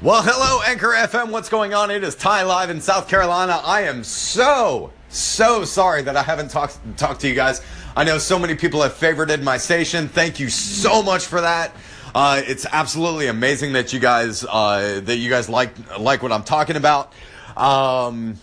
Well, 0.00 0.22
hello, 0.22 0.62
Anchor 0.64 0.90
FM. 0.90 1.32
What's 1.32 1.48
going 1.48 1.74
on? 1.74 1.90
It 1.90 2.04
is 2.04 2.14
Ty 2.14 2.44
Live 2.44 2.70
in 2.70 2.80
South 2.80 3.08
Carolina. 3.08 3.60
I 3.64 3.80
am 3.82 4.04
so, 4.04 4.92
so 5.08 5.64
sorry 5.64 6.02
that 6.02 6.16
I 6.16 6.22
haven't 6.22 6.52
talked 6.52 6.78
talked 6.96 7.22
to 7.22 7.28
you 7.28 7.34
guys. 7.34 7.62
I 7.96 8.04
know 8.04 8.18
so 8.18 8.38
many 8.38 8.54
people 8.54 8.80
have 8.82 8.94
favorited 8.94 9.42
my 9.42 9.56
station. 9.56 10.06
Thank 10.06 10.38
you 10.38 10.50
so 10.50 11.02
much 11.02 11.26
for 11.26 11.40
that. 11.40 11.74
Uh, 12.14 12.40
it's 12.46 12.64
absolutely 12.70 13.26
amazing 13.26 13.72
that 13.72 13.92
you 13.92 13.98
guys 13.98 14.44
uh, 14.44 15.00
that 15.02 15.16
you 15.16 15.28
guys 15.30 15.48
like 15.48 15.72
like 15.98 16.22
what 16.22 16.30
I'm 16.30 16.44
talking 16.44 16.76
about. 16.76 17.12
Um, 17.56 18.36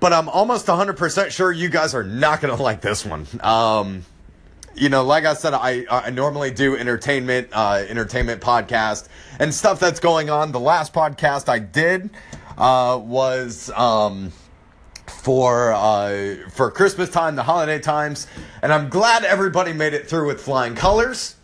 but 0.00 0.12
I'm 0.12 0.28
almost 0.28 0.66
100% 0.66 1.30
sure 1.30 1.50
you 1.50 1.70
guys 1.70 1.94
are 1.94 2.04
not 2.04 2.42
going 2.42 2.54
to 2.54 2.62
like 2.62 2.82
this 2.82 3.06
one. 3.06 3.26
Um, 3.40 4.04
you 4.74 4.88
know, 4.88 5.04
like 5.04 5.24
I 5.24 5.34
said, 5.34 5.54
I, 5.54 5.84
I 5.90 6.10
normally 6.10 6.50
do 6.50 6.76
entertainment, 6.76 7.48
uh, 7.52 7.84
entertainment 7.88 8.40
podcast 8.40 9.08
and 9.38 9.52
stuff 9.52 9.80
that's 9.80 10.00
going 10.00 10.30
on. 10.30 10.52
The 10.52 10.60
last 10.60 10.92
podcast 10.92 11.48
I 11.48 11.58
did, 11.58 12.10
uh, 12.56 13.00
was, 13.02 13.70
um, 13.70 14.32
for, 15.06 15.72
uh, 15.72 16.36
for 16.50 16.70
Christmas 16.70 17.10
time, 17.10 17.36
the 17.36 17.42
holiday 17.42 17.80
times. 17.80 18.26
And 18.62 18.72
I'm 18.72 18.88
glad 18.88 19.24
everybody 19.24 19.72
made 19.72 19.92
it 19.92 20.08
through 20.08 20.28
with 20.28 20.40
flying 20.40 20.74
colors. 20.74 21.36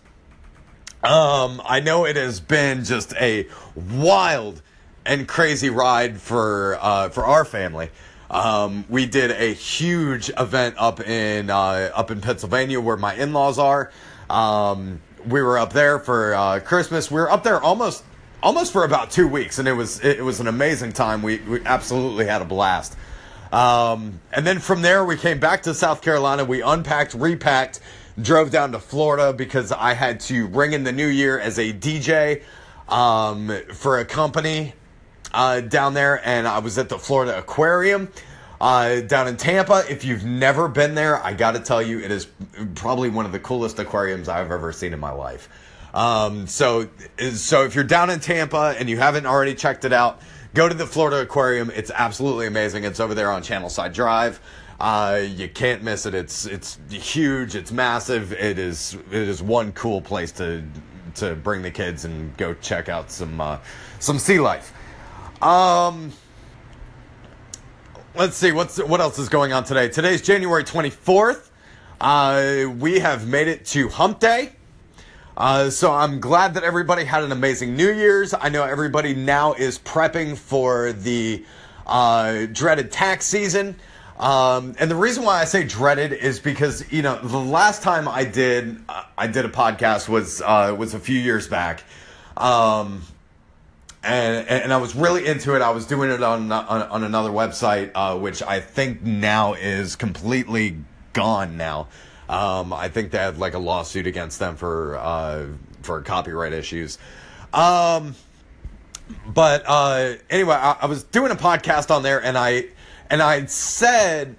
Um, 1.02 1.60
I 1.64 1.80
know 1.80 2.04
it 2.04 2.16
has 2.16 2.40
been 2.40 2.84
just 2.84 3.12
a 3.14 3.48
wild 3.74 4.62
and 5.04 5.28
crazy 5.28 5.70
ride 5.70 6.20
for, 6.20 6.78
uh, 6.80 7.08
for 7.10 7.24
our 7.24 7.44
family. 7.44 7.90
Um, 8.30 8.84
we 8.88 9.06
did 9.06 9.30
a 9.30 9.52
huge 9.52 10.30
event 10.36 10.76
up 10.78 11.00
in 11.00 11.50
uh, 11.50 11.90
up 11.94 12.10
in 12.10 12.20
Pennsylvania 12.20 12.80
where 12.80 12.96
my 12.96 13.14
in 13.14 13.32
laws 13.32 13.58
are. 13.58 13.92
Um, 14.28 15.00
we 15.26 15.42
were 15.42 15.58
up 15.58 15.72
there 15.72 15.98
for 15.98 16.34
uh, 16.34 16.60
Christmas. 16.60 17.10
We 17.10 17.20
were 17.20 17.30
up 17.30 17.42
there 17.42 17.60
almost 17.60 18.04
almost 18.42 18.72
for 18.72 18.84
about 18.84 19.10
two 19.10 19.28
weeks, 19.28 19.58
and 19.58 19.68
it 19.68 19.72
was 19.72 20.04
it 20.04 20.24
was 20.24 20.40
an 20.40 20.48
amazing 20.48 20.92
time. 20.92 21.22
We 21.22 21.38
we 21.38 21.64
absolutely 21.64 22.26
had 22.26 22.42
a 22.42 22.44
blast. 22.44 22.96
Um, 23.52 24.20
and 24.32 24.46
then 24.46 24.58
from 24.58 24.82
there, 24.82 25.04
we 25.04 25.16
came 25.16 25.38
back 25.38 25.62
to 25.62 25.74
South 25.74 26.02
Carolina. 26.02 26.44
We 26.44 26.62
unpacked, 26.62 27.14
repacked, 27.14 27.80
drove 28.20 28.50
down 28.50 28.72
to 28.72 28.80
Florida 28.80 29.32
because 29.32 29.70
I 29.70 29.94
had 29.94 30.20
to 30.20 30.48
ring 30.48 30.72
in 30.72 30.82
the 30.82 30.92
new 30.92 31.06
year 31.06 31.38
as 31.38 31.58
a 31.58 31.72
DJ 31.72 32.42
um, 32.88 33.52
for 33.72 33.98
a 33.98 34.04
company 34.04 34.74
uh, 35.36 35.60
down 35.60 35.92
there, 35.92 36.26
and 36.26 36.48
I 36.48 36.58
was 36.60 36.78
at 36.78 36.88
the 36.88 36.98
Florida 36.98 37.38
Aquarium 37.38 38.08
uh, 38.58 39.00
down 39.02 39.28
in 39.28 39.36
Tampa. 39.36 39.84
If 39.88 40.02
you've 40.02 40.24
never 40.24 40.66
been 40.66 40.94
there, 40.94 41.22
I 41.22 41.34
got 41.34 41.52
to 41.52 41.60
tell 41.60 41.82
you, 41.82 42.00
it 42.00 42.10
is 42.10 42.26
probably 42.74 43.10
one 43.10 43.26
of 43.26 43.32
the 43.32 43.38
coolest 43.38 43.78
aquariums 43.78 44.30
I've 44.30 44.50
ever 44.50 44.72
seen 44.72 44.94
in 44.94 44.98
my 44.98 45.12
life. 45.12 45.50
Um, 45.92 46.46
so, 46.46 46.88
so 47.34 47.64
if 47.64 47.74
you're 47.74 47.84
down 47.84 48.08
in 48.08 48.18
Tampa 48.18 48.74
and 48.78 48.88
you 48.88 48.96
haven't 48.96 49.26
already 49.26 49.54
checked 49.54 49.84
it 49.84 49.92
out, 49.92 50.22
go 50.54 50.68
to 50.68 50.74
the 50.74 50.86
Florida 50.86 51.20
Aquarium. 51.20 51.70
It's 51.74 51.90
absolutely 51.94 52.46
amazing. 52.46 52.84
It's 52.84 52.98
over 52.98 53.14
there 53.14 53.30
on 53.30 53.42
Channelside 53.42 53.92
Drive. 53.92 54.40
Uh, 54.80 55.22
you 55.22 55.48
can't 55.48 55.82
miss 55.82 56.04
it. 56.06 56.14
It's 56.14 56.44
it's 56.44 56.78
huge. 56.90 57.54
It's 57.54 57.72
massive. 57.72 58.32
It 58.32 58.58
is 58.58 58.94
it 59.10 59.28
is 59.28 59.42
one 59.42 59.72
cool 59.72 60.02
place 60.02 60.32
to 60.32 60.64
to 61.14 61.34
bring 61.34 61.62
the 61.62 61.70
kids 61.70 62.04
and 62.04 62.36
go 62.36 62.52
check 62.54 62.90
out 62.90 63.10
some 63.10 63.40
uh, 63.40 63.58
some 64.00 64.18
sea 64.18 64.38
life. 64.38 64.74
Um, 65.42 66.12
let's 68.14 68.36
see 68.36 68.52
what's 68.52 68.78
what 68.82 69.00
else 69.00 69.18
is 69.18 69.28
going 69.28 69.52
on 69.52 69.64
today. 69.64 69.88
Today's 69.88 70.22
January 70.22 70.64
24th. 70.64 71.50
Uh, 72.00 72.70
we 72.78 73.00
have 73.00 73.28
made 73.28 73.48
it 73.48 73.66
to 73.66 73.88
Hump 73.88 74.20
Day. 74.20 74.52
Uh, 75.36 75.68
so 75.68 75.92
I'm 75.92 76.20
glad 76.20 76.54
that 76.54 76.64
everybody 76.64 77.04
had 77.04 77.22
an 77.22 77.32
amazing 77.32 77.76
New 77.76 77.92
Year's. 77.92 78.32
I 78.32 78.48
know 78.48 78.64
everybody 78.64 79.14
now 79.14 79.52
is 79.52 79.78
prepping 79.78 80.36
for 80.36 80.92
the 80.92 81.44
uh, 81.86 82.46
dreaded 82.46 82.90
tax 82.90 83.26
season. 83.26 83.76
Um, 84.18 84.74
and 84.78 84.90
the 84.90 84.96
reason 84.96 85.24
why 85.24 85.42
I 85.42 85.44
say 85.44 85.64
dreaded 85.64 86.14
is 86.14 86.40
because 86.40 86.90
you 86.90 87.02
know 87.02 87.20
the 87.22 87.38
last 87.38 87.82
time 87.82 88.08
I 88.08 88.24
did 88.24 88.82
uh, 88.88 89.04
I 89.18 89.26
did 89.26 89.44
a 89.44 89.50
podcast 89.50 90.08
was 90.08 90.40
uh, 90.40 90.74
was 90.78 90.94
a 90.94 90.98
few 90.98 91.18
years 91.18 91.46
back. 91.46 91.84
Um, 92.38 93.02
and 94.02 94.48
and 94.48 94.72
I 94.72 94.76
was 94.76 94.94
really 94.94 95.26
into 95.26 95.54
it. 95.56 95.62
I 95.62 95.70
was 95.70 95.86
doing 95.86 96.10
it 96.10 96.22
on 96.22 96.50
on, 96.52 96.82
on 96.82 97.04
another 97.04 97.30
website, 97.30 97.90
uh, 97.94 98.16
which 98.18 98.42
I 98.42 98.60
think 98.60 99.02
now 99.02 99.54
is 99.54 99.96
completely 99.96 100.78
gone. 101.12 101.56
Now, 101.56 101.88
um, 102.28 102.72
I 102.72 102.88
think 102.88 103.10
they 103.10 103.18
had 103.18 103.38
like 103.38 103.54
a 103.54 103.58
lawsuit 103.58 104.06
against 104.06 104.38
them 104.38 104.56
for 104.56 104.96
uh, 104.96 105.46
for 105.82 106.00
copyright 106.02 106.52
issues. 106.52 106.98
Um, 107.52 108.14
but 109.26 109.64
uh, 109.66 110.14
anyway, 110.30 110.54
I, 110.54 110.76
I 110.82 110.86
was 110.86 111.04
doing 111.04 111.32
a 111.32 111.36
podcast 111.36 111.90
on 111.90 112.02
there, 112.02 112.22
and 112.22 112.36
I 112.38 112.66
and 113.10 113.22
I 113.22 113.46
said 113.46 114.36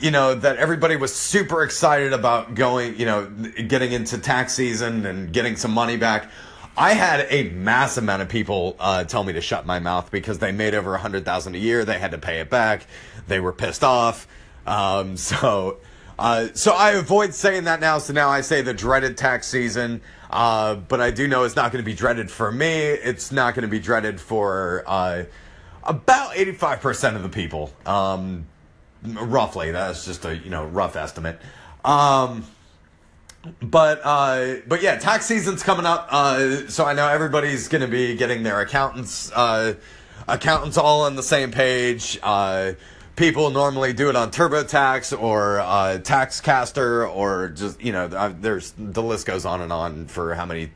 you 0.00 0.10
know 0.10 0.34
that 0.34 0.56
everybody 0.56 0.96
was 0.96 1.14
super 1.14 1.62
excited 1.62 2.12
about 2.12 2.54
going 2.54 2.98
you 2.98 3.06
know 3.06 3.26
getting 3.68 3.92
into 3.92 4.18
tax 4.18 4.54
season 4.54 5.06
and 5.06 5.32
getting 5.32 5.56
some 5.56 5.72
money 5.72 5.96
back 5.96 6.30
I 6.80 6.94
had 6.94 7.26
a 7.28 7.42
mass 7.50 7.98
amount 7.98 8.22
of 8.22 8.30
people 8.30 8.74
uh, 8.80 9.04
tell 9.04 9.22
me 9.22 9.34
to 9.34 9.42
shut 9.42 9.66
my 9.66 9.80
mouth 9.80 10.10
because 10.10 10.38
they 10.38 10.50
made 10.50 10.74
over 10.74 10.94
a 10.94 10.98
hundred 10.98 11.26
thousand 11.26 11.54
a 11.54 11.58
year. 11.58 11.84
They 11.84 11.98
had 11.98 12.12
to 12.12 12.18
pay 12.18 12.40
it 12.40 12.48
back. 12.48 12.86
They 13.28 13.38
were 13.38 13.52
pissed 13.52 13.84
off. 13.84 14.26
Um, 14.66 15.14
so, 15.18 15.76
uh, 16.18 16.48
so 16.54 16.72
I 16.72 16.92
avoid 16.92 17.34
saying 17.34 17.64
that 17.64 17.80
now. 17.80 17.98
So 17.98 18.14
now 18.14 18.30
I 18.30 18.40
say 18.40 18.62
the 18.62 18.72
dreaded 18.72 19.18
tax 19.18 19.46
season. 19.46 20.00
Uh, 20.30 20.76
but 20.76 21.02
I 21.02 21.10
do 21.10 21.28
know 21.28 21.44
it's 21.44 21.54
not 21.54 21.70
going 21.70 21.84
to 21.84 21.86
be 21.86 21.94
dreaded 21.94 22.30
for 22.30 22.50
me. 22.50 22.72
It's 22.72 23.30
not 23.30 23.54
going 23.54 23.64
to 23.64 23.68
be 23.68 23.78
dreaded 23.78 24.18
for 24.18 24.82
uh, 24.86 25.24
about 25.84 26.34
eighty-five 26.34 26.80
percent 26.80 27.14
of 27.14 27.22
the 27.22 27.28
people. 27.28 27.74
Um, 27.84 28.46
roughly, 29.02 29.70
that's 29.70 30.06
just 30.06 30.24
a 30.24 30.34
you 30.34 30.48
know 30.48 30.64
rough 30.64 30.96
estimate. 30.96 31.40
Um, 31.84 32.46
but 33.62 34.00
uh, 34.04 34.56
but 34.66 34.82
yeah, 34.82 34.96
tax 34.96 35.26
season's 35.26 35.62
coming 35.62 35.86
up, 35.86 36.08
uh, 36.10 36.68
so 36.68 36.84
I 36.84 36.92
know 36.92 37.08
everybody's 37.08 37.68
going 37.68 37.82
to 37.82 37.88
be 37.88 38.16
getting 38.16 38.42
their 38.42 38.60
accountants 38.60 39.32
uh, 39.32 39.74
accountants 40.28 40.76
all 40.76 41.02
on 41.02 41.16
the 41.16 41.22
same 41.22 41.50
page. 41.50 42.18
Uh, 42.22 42.72
people 43.16 43.50
normally 43.50 43.92
do 43.92 44.08
it 44.08 44.16
on 44.16 44.30
TurboTax 44.30 45.18
or 45.18 45.60
uh, 45.60 45.98
TaxCaster 46.02 47.10
or 47.14 47.48
just 47.48 47.80
you 47.80 47.92
know 47.92 48.06
uh, 48.06 48.32
there's 48.38 48.72
the 48.76 49.02
list 49.02 49.26
goes 49.26 49.44
on 49.44 49.62
and 49.62 49.72
on 49.72 50.06
for 50.06 50.34
how 50.34 50.44
many 50.44 50.70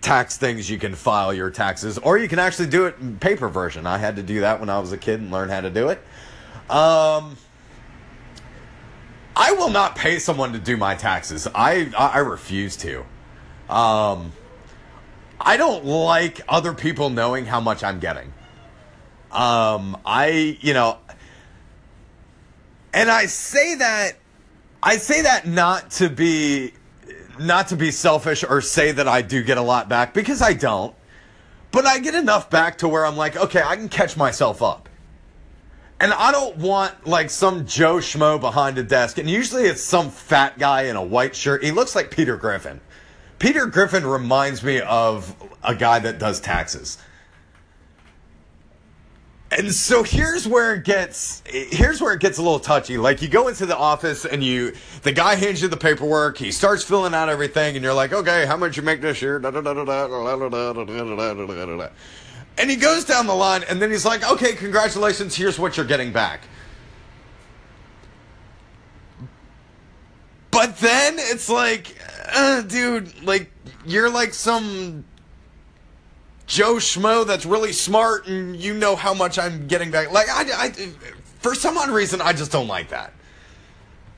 tax 0.00 0.36
things 0.36 0.68
you 0.68 0.78
can 0.78 0.94
file 0.94 1.32
your 1.32 1.50
taxes, 1.50 1.98
or 1.98 2.18
you 2.18 2.28
can 2.28 2.38
actually 2.38 2.68
do 2.68 2.86
it 2.86 2.96
in 3.00 3.16
paper 3.18 3.48
version. 3.48 3.86
I 3.86 3.98
had 3.98 4.16
to 4.16 4.22
do 4.22 4.40
that 4.40 4.58
when 4.58 4.70
I 4.70 4.78
was 4.78 4.92
a 4.92 4.98
kid 4.98 5.20
and 5.20 5.30
learn 5.30 5.48
how 5.48 5.60
to 5.60 5.70
do 5.70 5.88
it. 5.88 6.00
Um, 6.70 7.36
I 9.38 9.52
will 9.52 9.68
not 9.68 9.94
pay 9.94 10.18
someone 10.18 10.54
to 10.54 10.58
do 10.58 10.78
my 10.78 10.94
taxes. 10.94 11.46
I 11.54 11.92
I 11.96 12.18
refuse 12.18 12.74
to. 12.78 13.04
Um, 13.68 14.32
I 15.38 15.58
don't 15.58 15.84
like 15.84 16.40
other 16.48 16.72
people 16.72 17.10
knowing 17.10 17.44
how 17.44 17.60
much 17.60 17.84
I'm 17.84 18.00
getting. 18.00 18.32
Um, 19.30 19.98
I 20.06 20.56
you 20.62 20.72
know, 20.72 20.96
and 22.94 23.10
I 23.10 23.26
say 23.26 23.74
that 23.74 24.12
I 24.82 24.96
say 24.96 25.22
that 25.22 25.46
not 25.46 25.90
to 25.92 26.08
be 26.08 26.72
not 27.38 27.68
to 27.68 27.76
be 27.76 27.90
selfish 27.90 28.42
or 28.42 28.62
say 28.62 28.92
that 28.92 29.06
I 29.06 29.20
do 29.20 29.42
get 29.42 29.58
a 29.58 29.62
lot 29.62 29.90
back 29.90 30.14
because 30.14 30.40
I 30.40 30.54
don't. 30.54 30.94
But 31.72 31.84
I 31.84 31.98
get 31.98 32.14
enough 32.14 32.48
back 32.48 32.78
to 32.78 32.88
where 32.88 33.04
I'm 33.04 33.18
like, 33.18 33.36
okay, 33.36 33.62
I 33.62 33.76
can 33.76 33.90
catch 33.90 34.16
myself 34.16 34.62
up. 34.62 34.85
And 35.98 36.12
I 36.12 36.30
don't 36.30 36.56
want 36.58 37.06
like 37.06 37.30
some 37.30 37.66
Joe 37.66 37.96
Schmo 37.96 38.38
behind 38.40 38.76
a 38.78 38.82
desk. 38.82 39.18
And 39.18 39.30
usually 39.30 39.64
it's 39.64 39.82
some 39.82 40.10
fat 40.10 40.58
guy 40.58 40.82
in 40.82 40.96
a 40.96 41.02
white 41.02 41.34
shirt. 41.34 41.64
He 41.64 41.70
looks 41.70 41.94
like 41.94 42.10
Peter 42.10 42.36
Griffin. 42.36 42.80
Peter 43.38 43.66
Griffin 43.66 44.06
reminds 44.06 44.62
me 44.62 44.80
of 44.80 45.34
a 45.62 45.74
guy 45.74 45.98
that 45.98 46.18
does 46.18 46.40
taxes. 46.40 46.98
And 49.50 49.72
so 49.72 50.02
here's 50.02 50.46
where 50.46 50.74
it 50.74 50.84
gets 50.84 51.42
here's 51.46 52.00
where 52.00 52.12
it 52.12 52.20
gets 52.20 52.38
a 52.38 52.42
little 52.42 52.58
touchy. 52.58 52.98
Like 52.98 53.22
you 53.22 53.28
go 53.28 53.46
into 53.46 53.64
the 53.64 53.76
office 53.76 54.24
and 54.24 54.42
you 54.42 54.74
the 55.02 55.12
guy 55.12 55.36
hands 55.36 55.62
you 55.62 55.68
the 55.68 55.76
paperwork, 55.76 56.36
he 56.36 56.50
starts 56.50 56.82
filling 56.82 57.14
out 57.14 57.28
everything 57.28 57.76
and 57.76 57.84
you're 57.84 57.94
like, 57.94 58.12
"Okay, 58.12 58.44
how 58.44 58.56
much 58.56 58.76
you 58.76 58.82
make 58.82 59.00
this 59.00 59.22
year?" 59.22 59.38
And 62.58 62.70
he 62.70 62.76
goes 62.76 63.04
down 63.04 63.26
the 63.26 63.34
line 63.34 63.64
and 63.68 63.80
then 63.80 63.90
he's 63.90 64.04
like, 64.04 64.28
okay, 64.30 64.54
congratulations, 64.54 65.36
here's 65.36 65.58
what 65.58 65.76
you're 65.76 65.86
getting 65.86 66.12
back. 66.12 66.42
But 70.50 70.78
then 70.78 71.16
it's 71.18 71.50
like, 71.50 71.96
uh, 72.32 72.62
dude, 72.62 73.22
like, 73.22 73.50
you're 73.84 74.08
like 74.08 74.32
some 74.32 75.04
Joe 76.46 76.76
Schmo 76.76 77.26
that's 77.26 77.44
really 77.44 77.72
smart 77.72 78.26
and 78.26 78.56
you 78.56 78.72
know 78.72 78.96
how 78.96 79.12
much 79.12 79.38
I'm 79.38 79.66
getting 79.66 79.90
back. 79.90 80.12
Like, 80.12 80.28
I, 80.30 80.66
I, 80.66 80.70
for 81.40 81.54
some 81.54 81.76
odd 81.76 81.90
reason, 81.90 82.22
I 82.22 82.32
just 82.32 82.52
don't 82.52 82.68
like 82.68 82.88
that. 82.88 83.12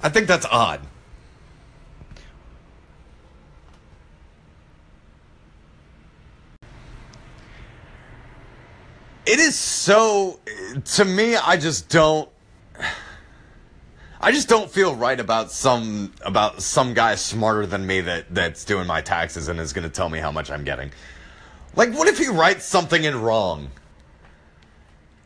I 0.01 0.11
think 0.11 0.29
that's 0.29 0.47
odd. 0.47 0.81
It 9.29 9.39
is 9.41 9.55
so 9.55 10.41
to 10.85 11.05
me 11.05 11.37
I 11.37 11.59
just 11.59 11.91
don't 11.91 12.29
I 14.21 14.33
just 14.33 14.49
don't 14.49 14.71
feel 14.71 14.95
right 14.95 15.21
about 15.21 15.53
some 15.53 16.15
about 16.23 16.63
some 16.63 16.95
guy 16.95 17.15
smarter 17.15 17.67
than 17.67 17.87
me 17.87 18.01
that 18.01 18.35
that's 18.35 18.65
doing 18.65 18.87
my 18.87 19.03
taxes 19.03 19.49
and 19.49 19.61
is 19.61 19.75
going 19.75 19.85
to 19.85 19.95
tell 19.95 20.09
me 20.09 20.19
how 20.19 20.33
much 20.33 20.51
I'm 20.51 20.65
getting. 20.65 20.91
Like 21.77 21.93
what 21.93 22.09
if 22.09 22.19
he 22.19 22.29
writes 22.29 22.65
something 22.65 23.05
in 23.05 23.21
wrong? 23.21 23.71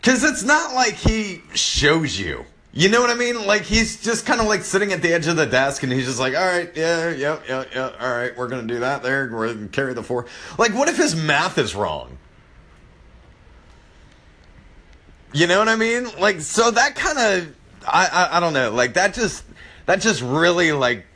Cuz 0.02 0.24
it's 0.24 0.42
not 0.42 0.74
like 0.74 0.94
he 0.94 1.40
shows 1.54 2.18
you. 2.18 2.44
You 2.72 2.88
know 2.88 3.00
what 3.00 3.10
I 3.10 3.14
mean? 3.14 3.46
Like 3.46 3.62
he's 3.62 4.02
just 4.02 4.26
kind 4.26 4.40
of 4.40 4.48
like 4.48 4.64
sitting 4.64 4.92
at 4.92 5.00
the 5.00 5.12
edge 5.12 5.28
of 5.28 5.36
the 5.36 5.46
desk 5.46 5.84
and 5.84 5.92
he's 5.92 6.06
just 6.06 6.18
like, 6.18 6.34
"All 6.34 6.44
right, 6.44 6.72
yeah, 6.74 7.10
yeah, 7.10 7.38
yeah, 7.48 7.64
yeah. 7.72 7.90
All 8.00 8.10
right, 8.10 8.36
we're 8.36 8.48
going 8.48 8.66
to 8.66 8.74
do 8.74 8.80
that 8.80 9.02
there. 9.02 9.30
We're 9.32 9.54
to 9.54 9.68
carry 9.68 9.94
the 9.94 10.02
four. 10.02 10.26
Like 10.58 10.74
what 10.74 10.88
if 10.88 10.96
his 10.96 11.14
math 11.14 11.56
is 11.56 11.76
wrong? 11.76 12.18
You 15.32 15.46
know 15.46 15.58
what 15.58 15.68
I 15.68 15.76
mean? 15.76 16.06
Like, 16.18 16.40
so 16.40 16.70
that 16.70 16.94
kind 16.94 17.18
of, 17.18 17.56
I, 17.86 18.06
I, 18.06 18.36
I 18.36 18.40
don't 18.40 18.52
know. 18.52 18.70
Like 18.70 18.94
that 18.94 19.14
just, 19.14 19.44
that 19.86 20.00
just 20.00 20.22
really 20.22 20.72
like 20.72 21.06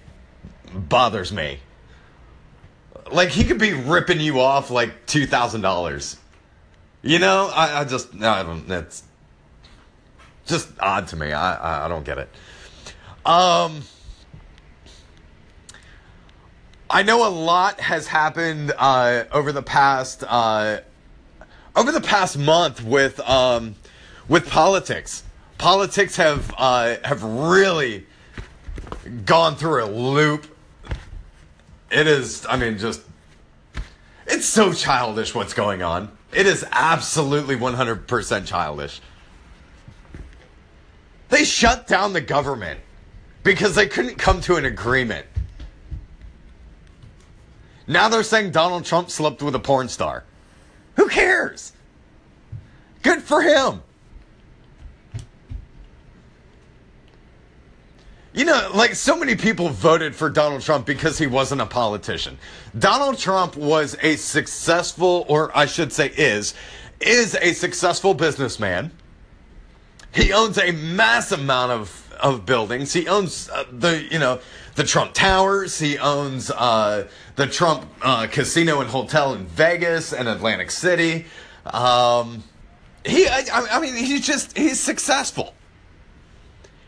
bothers 0.72 1.32
me. 1.32 1.60
Like 3.12 3.28
he 3.28 3.44
could 3.44 3.58
be 3.58 3.72
ripping 3.72 4.20
you 4.20 4.40
off 4.40 4.70
like 4.70 5.06
two 5.06 5.26
thousand 5.26 5.60
dollars. 5.60 6.16
You 7.02 7.18
know, 7.18 7.50
I, 7.54 7.80
I 7.80 7.84
just, 7.84 8.14
I 8.16 8.42
don't. 8.42 8.66
That's 8.66 9.04
just 10.46 10.68
odd 10.80 11.08
to 11.08 11.16
me. 11.16 11.32
I, 11.32 11.54
I, 11.54 11.84
I 11.84 11.88
don't 11.88 12.04
get 12.04 12.18
it. 12.18 12.28
Um. 13.24 13.82
I 16.88 17.02
know 17.02 17.26
a 17.26 17.30
lot 17.30 17.80
has 17.80 18.06
happened 18.06 18.72
uh, 18.78 19.24
over 19.32 19.50
the 19.50 19.62
past 19.62 20.22
uh, 20.26 20.78
over 21.74 21.90
the 21.90 22.00
past 22.00 22.38
month 22.38 22.80
with 22.80 23.18
um, 23.28 23.74
with 24.28 24.48
politics. 24.48 25.22
Politics 25.58 26.16
have 26.16 26.54
uh, 26.56 26.96
have 27.04 27.22
really 27.22 28.06
gone 29.24 29.56
through 29.56 29.84
a 29.84 29.86
loop. 29.86 30.46
It 31.90 32.06
is, 32.06 32.44
I 32.48 32.56
mean, 32.56 32.78
just 32.78 33.02
it's 34.26 34.46
so 34.46 34.72
childish 34.72 35.34
what's 35.34 35.54
going 35.54 35.82
on. 35.82 36.10
It 36.34 36.46
is 36.46 36.64
absolutely 36.72 37.56
100% 37.56 38.46
childish. 38.46 39.00
They 41.28 41.44
shut 41.44 41.86
down 41.86 42.12
the 42.12 42.20
government 42.20 42.80
because 43.42 43.74
they 43.74 43.86
couldn't 43.86 44.16
come 44.16 44.40
to 44.42 44.56
an 44.56 44.64
agreement. 44.64 45.26
Now 47.86 48.08
they're 48.08 48.24
saying 48.24 48.50
Donald 48.50 48.84
Trump 48.84 49.10
slept 49.10 49.42
with 49.42 49.54
a 49.54 49.60
porn 49.60 49.88
star. 49.88 50.24
Who 50.96 51.08
cares? 51.08 51.72
Good 53.02 53.22
for 53.22 53.42
him. 53.42 53.82
You 58.36 58.44
know, 58.44 58.70
like 58.74 58.94
so 58.94 59.16
many 59.16 59.34
people 59.34 59.70
voted 59.70 60.14
for 60.14 60.28
Donald 60.28 60.60
Trump 60.60 60.84
because 60.84 61.16
he 61.16 61.26
wasn't 61.26 61.62
a 61.62 61.66
politician. 61.66 62.36
Donald 62.78 63.16
Trump 63.16 63.56
was 63.56 63.96
a 64.02 64.16
successful, 64.16 65.24
or 65.26 65.56
I 65.56 65.64
should 65.64 65.90
say 65.90 66.08
is, 66.14 66.52
is 67.00 67.34
a 67.34 67.54
successful 67.54 68.12
businessman. 68.12 68.90
He 70.12 70.34
owns 70.34 70.58
a 70.58 70.72
massive 70.72 71.40
amount 71.40 71.72
of, 71.72 72.14
of 72.20 72.44
buildings. 72.44 72.92
He 72.92 73.08
owns 73.08 73.48
uh, 73.48 73.64
the, 73.72 74.06
you 74.10 74.18
know, 74.18 74.40
the 74.74 74.84
Trump 74.84 75.14
Towers. 75.14 75.78
He 75.78 75.96
owns 75.96 76.50
uh, 76.50 77.08
the 77.36 77.46
Trump 77.46 77.86
uh, 78.02 78.26
Casino 78.30 78.82
and 78.82 78.90
Hotel 78.90 79.32
in 79.32 79.46
Vegas 79.46 80.12
and 80.12 80.28
Atlantic 80.28 80.70
City. 80.70 81.24
Um, 81.64 82.44
he, 83.02 83.26
I, 83.28 83.46
I 83.50 83.80
mean, 83.80 83.94
he's 83.94 84.26
just, 84.26 84.58
he's 84.58 84.78
successful. 84.78 85.54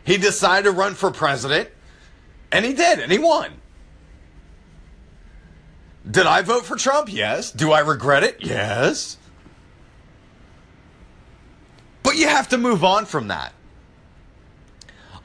He 0.09 0.17
decided 0.17 0.63
to 0.63 0.71
run 0.71 0.95
for 0.95 1.11
president, 1.11 1.69
and 2.51 2.65
he 2.65 2.73
did, 2.73 2.97
and 2.97 3.11
he 3.11 3.19
won. 3.19 3.51
Did 6.09 6.25
I 6.25 6.41
vote 6.41 6.65
for 6.65 6.75
Trump? 6.75 7.13
Yes. 7.13 7.51
Do 7.51 7.71
I 7.71 7.81
regret 7.81 8.23
it? 8.23 8.37
Yes. 8.39 9.17
But 12.01 12.15
you 12.15 12.27
have 12.27 12.49
to 12.49 12.57
move 12.57 12.83
on 12.83 13.05
from 13.05 13.27
that. 13.27 13.53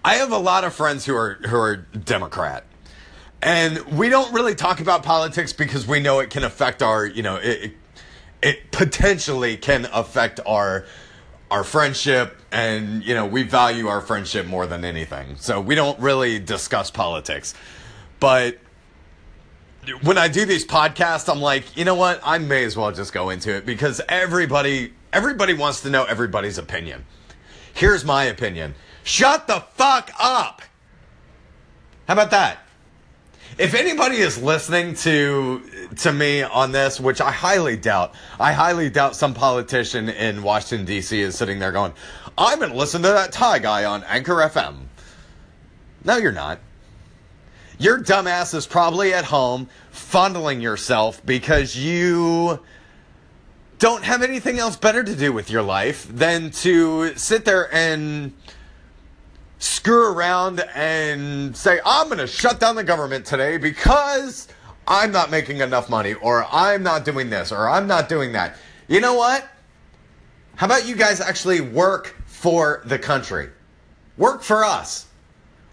I 0.04 0.16
have 0.16 0.32
a 0.32 0.38
lot 0.38 0.64
of 0.64 0.74
friends 0.74 1.06
who 1.06 1.16
are 1.16 1.38
who 1.48 1.56
are 1.56 1.76
Democrat. 1.76 2.66
And 3.40 3.78
we 3.86 4.10
don't 4.10 4.34
really 4.34 4.54
talk 4.54 4.80
about 4.80 5.02
politics 5.02 5.54
because 5.54 5.86
we 5.86 5.98
know 5.98 6.20
it 6.20 6.28
can 6.28 6.44
affect 6.44 6.82
our, 6.82 7.06
you 7.06 7.22
know, 7.22 7.36
it, 7.36 7.72
it 8.42 8.70
potentially 8.70 9.56
can 9.56 9.88
affect 9.94 10.40
our 10.44 10.84
our 11.50 11.64
friendship 11.64 12.36
and 12.50 13.04
you 13.04 13.14
know 13.14 13.26
we 13.26 13.42
value 13.42 13.86
our 13.86 14.00
friendship 14.00 14.46
more 14.46 14.66
than 14.66 14.84
anything. 14.84 15.36
So 15.36 15.60
we 15.60 15.74
don't 15.74 15.98
really 16.00 16.38
discuss 16.38 16.90
politics. 16.90 17.54
But 18.20 18.58
when 20.00 20.16
i 20.16 20.26
do 20.28 20.46
these 20.46 20.66
podcasts 20.66 21.30
i'm 21.30 21.42
like 21.42 21.76
you 21.76 21.84
know 21.84 21.94
what? 21.94 22.18
I 22.24 22.38
may 22.38 22.64
as 22.64 22.74
well 22.74 22.90
just 22.90 23.12
go 23.12 23.28
into 23.28 23.54
it 23.54 23.66
because 23.66 24.00
everybody 24.08 24.94
everybody 25.12 25.52
wants 25.52 25.82
to 25.82 25.90
know 25.90 26.04
everybody's 26.04 26.58
opinion. 26.58 27.04
Here's 27.74 28.04
my 28.04 28.24
opinion. 28.24 28.74
Shut 29.02 29.46
the 29.46 29.60
fuck 29.74 30.10
up. 30.18 30.62
How 32.06 32.14
about 32.14 32.30
that 32.30 32.63
if 33.58 33.74
anybody 33.74 34.16
is 34.16 34.40
listening 34.40 34.94
to 34.94 35.62
to 35.98 36.12
me 36.12 36.42
on 36.42 36.72
this, 36.72 36.98
which 36.98 37.20
I 37.20 37.30
highly 37.30 37.76
doubt, 37.76 38.14
I 38.40 38.52
highly 38.52 38.90
doubt 38.90 39.16
some 39.16 39.34
politician 39.34 40.08
in 40.08 40.42
Washington 40.42 40.86
D.C. 40.86 41.20
is 41.20 41.36
sitting 41.36 41.58
there 41.58 41.72
going, 41.72 41.92
"I'm 42.36 42.60
to 42.60 42.74
listen 42.74 43.02
to 43.02 43.08
that 43.08 43.32
Ty 43.32 43.60
guy 43.60 43.84
on 43.84 44.02
Anchor 44.04 44.36
FM." 44.36 44.86
No, 46.04 46.16
you're 46.16 46.32
not. 46.32 46.58
Your 47.78 47.98
dumbass 47.98 48.54
is 48.54 48.66
probably 48.66 49.12
at 49.14 49.24
home 49.24 49.68
fondling 49.90 50.60
yourself 50.60 51.24
because 51.24 51.76
you 51.76 52.60
don't 53.78 54.04
have 54.04 54.22
anything 54.22 54.58
else 54.58 54.76
better 54.76 55.02
to 55.02 55.16
do 55.16 55.32
with 55.32 55.50
your 55.50 55.62
life 55.62 56.06
than 56.08 56.50
to 56.50 57.14
sit 57.16 57.44
there 57.44 57.72
and 57.74 58.32
screw 59.58 60.12
around 60.12 60.60
and 60.74 61.56
say, 61.56 61.80
I'm 61.84 62.06
going 62.08 62.18
to 62.18 62.26
shut 62.26 62.60
down 62.60 62.76
the 62.76 62.84
government 62.84 63.24
today 63.24 63.56
because 63.56 64.48
I'm 64.86 65.12
not 65.12 65.30
making 65.30 65.60
enough 65.60 65.88
money, 65.88 66.14
or 66.14 66.46
I'm 66.50 66.82
not 66.82 67.04
doing 67.04 67.30
this, 67.30 67.52
or 67.52 67.68
I'm 67.68 67.86
not 67.86 68.08
doing 68.08 68.32
that. 68.32 68.56
You 68.88 69.00
know 69.00 69.14
what? 69.14 69.48
How 70.56 70.66
about 70.66 70.86
you 70.86 70.94
guys 70.94 71.20
actually 71.20 71.60
work 71.60 72.14
for 72.26 72.82
the 72.84 72.98
country? 72.98 73.48
Work 74.16 74.42
for 74.42 74.64
us. 74.64 75.06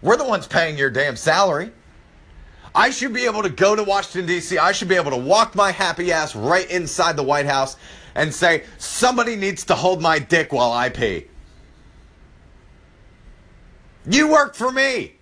We're 0.00 0.16
the 0.16 0.24
ones 0.24 0.46
paying 0.46 0.76
your 0.76 0.90
damn 0.90 1.14
salary. 1.14 1.70
I 2.74 2.90
should 2.90 3.12
be 3.12 3.26
able 3.26 3.42
to 3.42 3.50
go 3.50 3.76
to 3.76 3.82
Washington, 3.84 4.26
D.C., 4.26 4.56
I 4.56 4.72
should 4.72 4.88
be 4.88 4.96
able 4.96 5.10
to 5.10 5.16
walk 5.16 5.54
my 5.54 5.70
happy 5.70 6.10
ass 6.10 6.34
right 6.34 6.68
inside 6.70 7.16
the 7.16 7.22
White 7.22 7.46
House 7.46 7.76
and 8.14 8.32
say, 8.32 8.64
somebody 8.78 9.36
needs 9.36 9.64
to 9.64 9.74
hold 9.74 10.00
my 10.00 10.18
dick 10.18 10.52
while 10.52 10.72
I 10.72 10.88
pee. 10.88 11.26
You 14.06 14.28
work 14.28 14.54
for 14.54 14.70
me. 14.72 15.12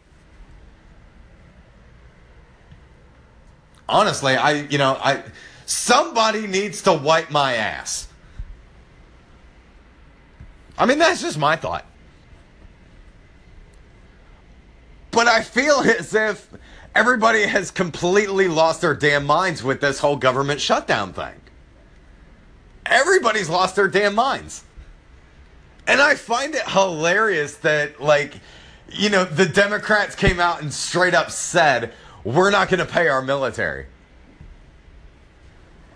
Honestly, 3.88 4.36
I, 4.36 4.52
you 4.52 4.78
know, 4.78 4.96
I, 5.02 5.24
somebody 5.66 6.46
needs 6.46 6.82
to 6.82 6.92
wipe 6.92 7.30
my 7.30 7.54
ass. 7.54 8.08
I 10.78 10.86
mean, 10.86 10.98
that's 10.98 11.20
just 11.20 11.36
my 11.36 11.56
thought. 11.56 11.84
But 15.10 15.26
I 15.26 15.42
feel 15.42 15.80
as 15.80 16.14
if 16.14 16.48
everybody 16.94 17.42
has 17.42 17.70
completely 17.70 18.48
lost 18.48 18.80
their 18.80 18.94
damn 18.94 19.26
minds 19.26 19.62
with 19.62 19.80
this 19.80 19.98
whole 19.98 20.16
government 20.16 20.60
shutdown 20.60 21.12
thing. 21.12 21.34
Everybody's 22.86 23.48
lost 23.48 23.76
their 23.76 23.88
damn 23.88 24.14
minds. 24.14 24.64
And 25.86 26.00
I 26.00 26.14
find 26.14 26.54
it 26.54 26.68
hilarious 26.68 27.56
that, 27.58 28.00
like, 28.00 28.34
you 28.90 29.10
know, 29.10 29.24
the 29.24 29.46
Democrats 29.46 30.14
came 30.14 30.40
out 30.40 30.62
and 30.62 30.72
straight 30.72 31.14
up 31.14 31.30
said, 31.30 31.92
we're 32.24 32.50
not 32.50 32.68
going 32.68 32.84
to 32.84 32.90
pay 32.90 33.08
our 33.08 33.22
military. 33.22 33.86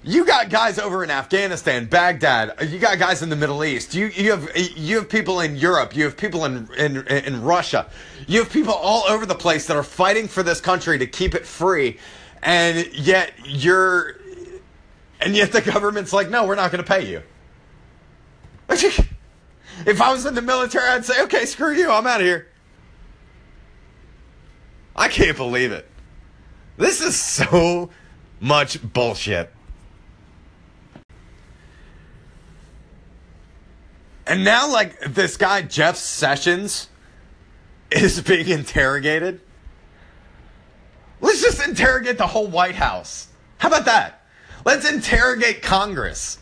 You 0.07 0.27
got 0.27 0.51
guys 0.51 0.79
over 0.79 1.03
in 1.03 1.11
Afghanistan, 1.11 1.87
Baghdad. 1.87 2.57
You 2.69 2.79
got 2.79 2.99
guys 2.99 3.23
in 3.23 3.31
the 3.31 3.37
Middle 3.37 3.65
East. 3.65 3.95
You 3.95 4.09
you 4.09 4.33
have 4.33 4.51
you 4.55 4.97
have 4.97 5.09
people 5.09 5.41
in 5.41 5.57
Europe. 5.57 5.97
You 5.97 6.05
have 6.05 6.15
people 6.15 6.45
in 6.45 6.69
in 6.77 7.07
in 7.09 7.43
Russia. 7.43 7.89
You 8.27 8.41
have 8.41 8.53
people 8.53 8.75
all 8.75 9.05
over 9.09 9.25
the 9.25 9.35
place 9.35 9.67
that 9.67 9.79
are 9.79 9.83
fighting 9.83 10.29
for 10.29 10.43
this 10.43 10.61
country 10.61 10.99
to 10.99 11.07
keep 11.07 11.35
it 11.35 11.47
free, 11.47 11.99
and 12.43 12.87
yet 12.93 13.33
you're, 13.47 14.17
and 15.23 15.35
yet 15.35 15.53
the 15.53 15.63
government's 15.63 16.13
like, 16.13 16.29
no, 16.29 16.47
we're 16.47 16.55
not 16.55 16.71
going 16.71 16.85
to 16.85 16.89
pay 16.89 17.11
you. 17.11 17.23
if 18.69 20.03
I 20.03 20.13
was 20.13 20.27
in 20.27 20.35
the 20.35 20.43
military, 20.43 20.87
I'd 20.91 21.07
say, 21.07 21.23
okay, 21.23 21.47
screw 21.47 21.73
you, 21.73 21.91
I'm 21.91 22.07
out 22.07 22.21
of 22.21 22.27
here. 22.27 22.49
I 24.97 25.09
can't 25.09 25.37
believe 25.37 25.73
it. 25.73 25.89
This 26.77 27.01
is 27.01 27.21
so 27.21 27.91
much 28.41 28.81
bullshit. 28.93 29.53
And 34.27 34.45
now, 34.45 34.71
like, 34.71 34.99
this 35.01 35.37
guy, 35.37 35.63
Jeff 35.63 35.97
Sessions, 35.97 36.89
is 37.91 38.21
being 38.23 38.49
interrogated. 38.49 39.41
Let's 41.21 41.43
just 41.43 41.67
interrogate 41.67 42.19
the 42.19 42.27
whole 42.27 42.47
White 42.47 42.75
House. 42.75 43.29
How 43.59 43.69
about 43.69 43.85
that? 43.85 44.23
Let's 44.65 44.91
interrogate 44.91 45.63
Congress. 45.63 46.39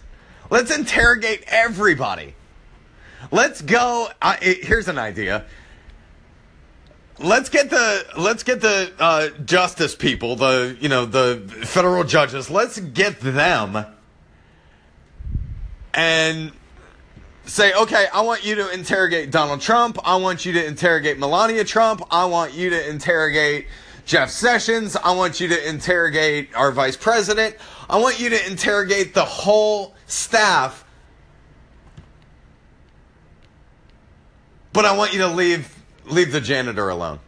Let's 0.50 0.74
interrogate 0.74 1.44
everybody. 1.46 2.34
Let's 3.30 3.62
go. 3.62 4.08
Uh, 4.20 4.36
here's 4.40 4.88
an 4.88 4.98
idea. 4.98 5.44
Let's 7.18 7.50
get 7.50 7.70
the 7.70 8.06
let's 8.16 8.42
get 8.42 8.60
the 8.60 8.92
uh, 8.98 9.28
justice 9.44 9.94
people, 9.94 10.34
the 10.34 10.76
you 10.80 10.88
know 10.88 11.04
the 11.04 11.42
federal 11.64 12.04
judges. 12.04 12.50
Let's 12.50 12.80
get 12.80 13.20
them 13.20 13.86
and 15.94 16.52
say, 17.44 17.74
okay, 17.74 18.06
I 18.12 18.22
want 18.22 18.44
you 18.44 18.54
to 18.56 18.72
interrogate 18.72 19.30
Donald 19.30 19.60
Trump. 19.60 19.98
I 20.04 20.16
want 20.16 20.46
you 20.46 20.52
to 20.52 20.64
interrogate 20.64 21.18
Melania 21.18 21.64
Trump. 21.64 22.02
I 22.10 22.24
want 22.24 22.54
you 22.54 22.70
to 22.70 22.88
interrogate 22.88 23.66
Jeff 24.06 24.30
Sessions. 24.30 24.96
I 24.96 25.12
want 25.12 25.40
you 25.40 25.48
to 25.48 25.68
interrogate 25.68 26.54
our 26.54 26.72
vice 26.72 26.96
president. 26.96 27.56
I 27.90 27.98
want 27.98 28.20
you 28.20 28.30
to 28.30 28.46
interrogate 28.50 29.14
the 29.14 29.24
whole 29.24 29.94
staff. 30.06 30.84
But 34.72 34.86
I 34.86 34.96
want 34.96 35.12
you 35.12 35.18
to 35.18 35.28
leave 35.28 35.81
leave 36.06 36.32
the 36.32 36.40
janitor 36.40 36.88
alone. 36.88 37.20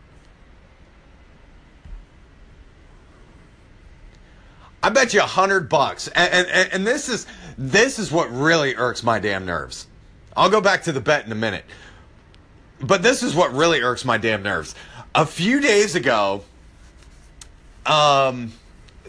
I 4.83 4.90
bet 4.90 5.14
you 5.14 5.21
a 5.21 5.26
hundred 5.26 5.71
bucks. 5.71 6.09
And, 6.09 6.47
and, 6.47 6.73
and 6.73 6.87
this 6.87 7.09
is 7.09 7.26
this 7.57 7.99
is 7.99 8.12
what 8.12 8.31
really 8.31 8.75
irks 8.75 9.02
my 9.02 9.19
damn 9.19 9.47
nerves. 9.47 9.87
I'll 10.37 10.50
go 10.50 10.61
back 10.61 10.83
to 10.83 10.93
the 10.93 11.00
bet 11.00 11.25
in 11.25 11.33
a 11.33 11.37
minute. 11.37 11.64
But 12.81 13.02
this 13.02 13.23
is 13.23 13.35
what 13.35 13.54
really 13.54 13.81
irks 13.81 14.04
my 14.04 14.19
damn 14.19 14.43
nerves. 14.43 14.75
A 15.14 15.25
few 15.25 15.61
days 15.61 15.95
ago, 15.95 16.45
um, 17.87 18.52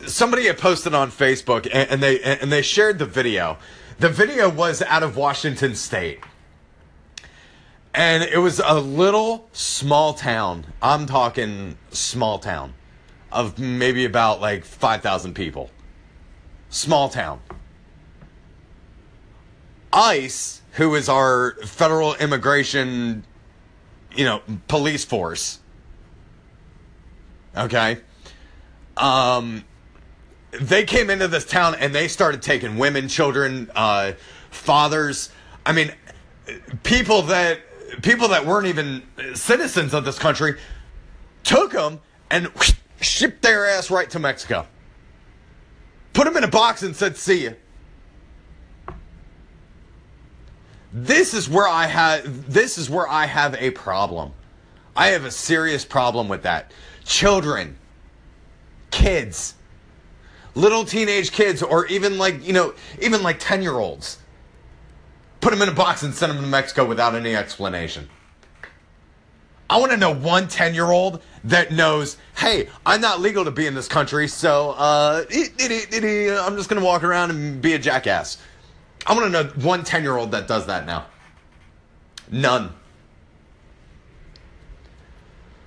somebody 0.05 0.45
had 0.45 0.57
posted 0.57 0.93
on 0.93 1.11
Facebook 1.11 1.67
and, 1.73 1.89
and 1.89 2.01
they 2.01 2.21
and 2.21 2.51
they 2.51 2.61
shared 2.61 2.97
the 2.97 3.05
video. 3.05 3.57
The 3.99 4.09
video 4.09 4.49
was 4.49 4.81
out 4.81 5.03
of 5.03 5.17
Washington 5.17 5.75
State. 5.75 6.19
And 7.95 8.23
it 8.23 8.39
was 8.39 8.59
a 8.59 8.77
little 8.77 9.47
small 9.53 10.13
town. 10.13 10.65
I'm 10.81 11.05
talking 11.05 11.77
small 11.91 12.39
town 12.39 12.73
of 13.31 13.57
maybe 13.57 14.03
about 14.03 14.41
like 14.41 14.65
5,000 14.65 15.33
people. 15.33 15.71
Small 16.69 17.07
town. 17.07 17.39
ICE, 19.93 20.61
who 20.73 20.93
is 20.95 21.07
our 21.07 21.55
federal 21.65 22.15
immigration, 22.15 23.23
you 24.13 24.25
know, 24.25 24.41
police 24.67 25.05
force. 25.05 25.59
Okay. 27.55 27.99
Um, 28.97 29.63
they 30.51 30.83
came 30.83 31.09
into 31.09 31.29
this 31.29 31.45
town 31.45 31.75
and 31.75 31.95
they 31.95 32.09
started 32.09 32.41
taking 32.41 32.77
women, 32.77 33.07
children, 33.07 33.71
uh, 33.73 34.11
fathers. 34.49 35.29
I 35.65 35.71
mean, 35.71 35.93
people 36.83 37.21
that 37.23 37.61
people 38.01 38.29
that 38.29 38.45
weren't 38.45 38.67
even 38.67 39.03
citizens 39.33 39.93
of 39.93 40.05
this 40.05 40.19
country 40.19 40.57
took 41.43 41.71
them 41.71 41.99
and 42.29 42.49
shipped 43.01 43.41
their 43.41 43.67
ass 43.67 43.91
right 43.91 44.09
to 44.09 44.19
Mexico. 44.19 44.67
Put 46.13 46.25
them 46.25 46.37
in 46.37 46.43
a 46.43 46.47
box 46.47 46.81
and 46.81 46.95
said, 46.95 47.17
"See 47.17 47.43
you." 47.43 47.55
This 50.93 51.33
is 51.33 51.49
where 51.49 51.67
I 51.67 51.87
have 51.87 52.51
this 52.51 52.77
is 52.77 52.89
where 52.89 53.07
I 53.07 53.25
have 53.25 53.53
a 53.55 53.71
problem. 53.71 54.31
I 54.95 55.07
have 55.07 55.25
a 55.25 55.31
serious 55.31 55.83
problem 55.83 56.29
with 56.29 56.43
that. 56.43 56.71
Children, 57.03 57.77
kids, 58.91 59.55
little 60.55 60.85
teenage 60.85 61.33
kids 61.33 61.61
or 61.61 61.85
even 61.87 62.17
like, 62.17 62.45
you 62.47 62.53
know, 62.53 62.73
even 63.01 63.21
like 63.21 63.39
10-year-olds. 63.41 64.19
Put 65.45 65.51
them 65.51 65.61
in 65.61 65.69
a 65.69 65.73
box 65.73 66.01
and 66.01 66.11
send 66.11 66.31
them 66.31 66.41
to 66.41 66.47
Mexico 66.47 66.85
without 66.85 67.13
any 67.13 67.35
explanation. 67.35 68.09
I 69.69 69.77
want 69.77 69.91
to 69.91 69.97
know 69.97 70.11
one 70.11 70.47
10 70.47 70.73
year 70.73 70.89
old 70.89 71.21
that 71.43 71.71
knows, 71.71 72.17
hey, 72.35 72.67
I'm 72.83 72.99
not 72.99 73.21
legal 73.21 73.45
to 73.45 73.51
be 73.51 73.67
in 73.67 73.75
this 73.75 73.87
country, 73.87 74.27
so 74.27 74.71
uh, 74.71 75.23
I'm 75.29 76.57
just 76.57 76.67
going 76.67 76.81
to 76.81 76.83
walk 76.83 77.03
around 77.03 77.29
and 77.29 77.61
be 77.61 77.73
a 77.73 77.77
jackass. 77.77 78.39
I 79.05 79.13
want 79.13 79.25
to 79.25 79.29
know 79.29 79.43
one 79.63 79.83
10 79.83 80.01
year 80.01 80.17
old 80.17 80.31
that 80.31 80.47
does 80.47 80.65
that 80.65 80.87
now. 80.87 81.05
None. 82.31 82.73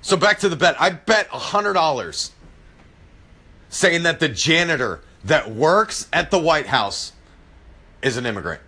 So 0.03 0.17
back 0.17 0.41
to 0.41 0.49
the 0.49 0.57
bet. 0.57 0.75
I 0.81 0.91
bet 0.91 1.29
$100 1.29 2.31
saying 3.69 4.03
that 4.03 4.19
the 4.19 4.29
janitor 4.29 5.03
that 5.23 5.53
works 5.53 6.09
at 6.13 6.33
the 6.33 6.39
White 6.41 6.67
House 6.67 7.13
is 8.03 8.17
an 8.17 8.27
immigrant. 8.27 8.63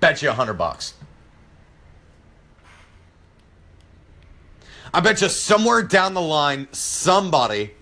Bet 0.00 0.22
you 0.22 0.28
a 0.28 0.32
100 0.32 0.54
bucks. 0.54 0.94
I 4.92 5.00
bet 5.00 5.20
you 5.22 5.28
somewhere 5.28 5.82
down 5.82 6.14
the 6.14 6.20
line, 6.20 6.68
somebody 6.72 7.72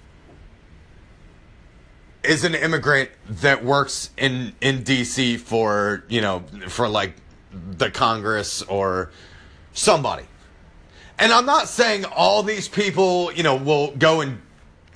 is 2.22 2.44
an 2.44 2.54
immigrant 2.54 3.10
that 3.28 3.64
works 3.64 4.10
in 4.16 4.52
in 4.60 4.82
DC 4.82 5.38
for 5.38 6.04
you 6.08 6.20
know 6.20 6.44
for 6.68 6.88
like 6.88 7.14
the 7.52 7.90
Congress 7.90 8.62
or 8.62 9.10
somebody. 9.72 10.24
And 11.18 11.32
I'm 11.32 11.46
not 11.46 11.68
saying 11.68 12.04
all 12.04 12.42
these 12.42 12.68
people, 12.68 13.32
you 13.32 13.42
know, 13.42 13.56
will 13.56 13.92
go 13.92 14.20
and 14.20 14.40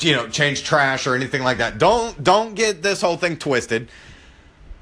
you 0.01 0.13
know 0.13 0.29
change 0.29 0.63
trash 0.65 1.07
or 1.07 1.15
anything 1.15 1.43
like 1.43 1.59
that. 1.59 1.79
Don't 1.79 2.23
don't 2.23 2.55
get 2.55 2.83
this 2.83 3.01
whole 3.01 3.17
thing 3.17 3.37
twisted. 3.37 3.89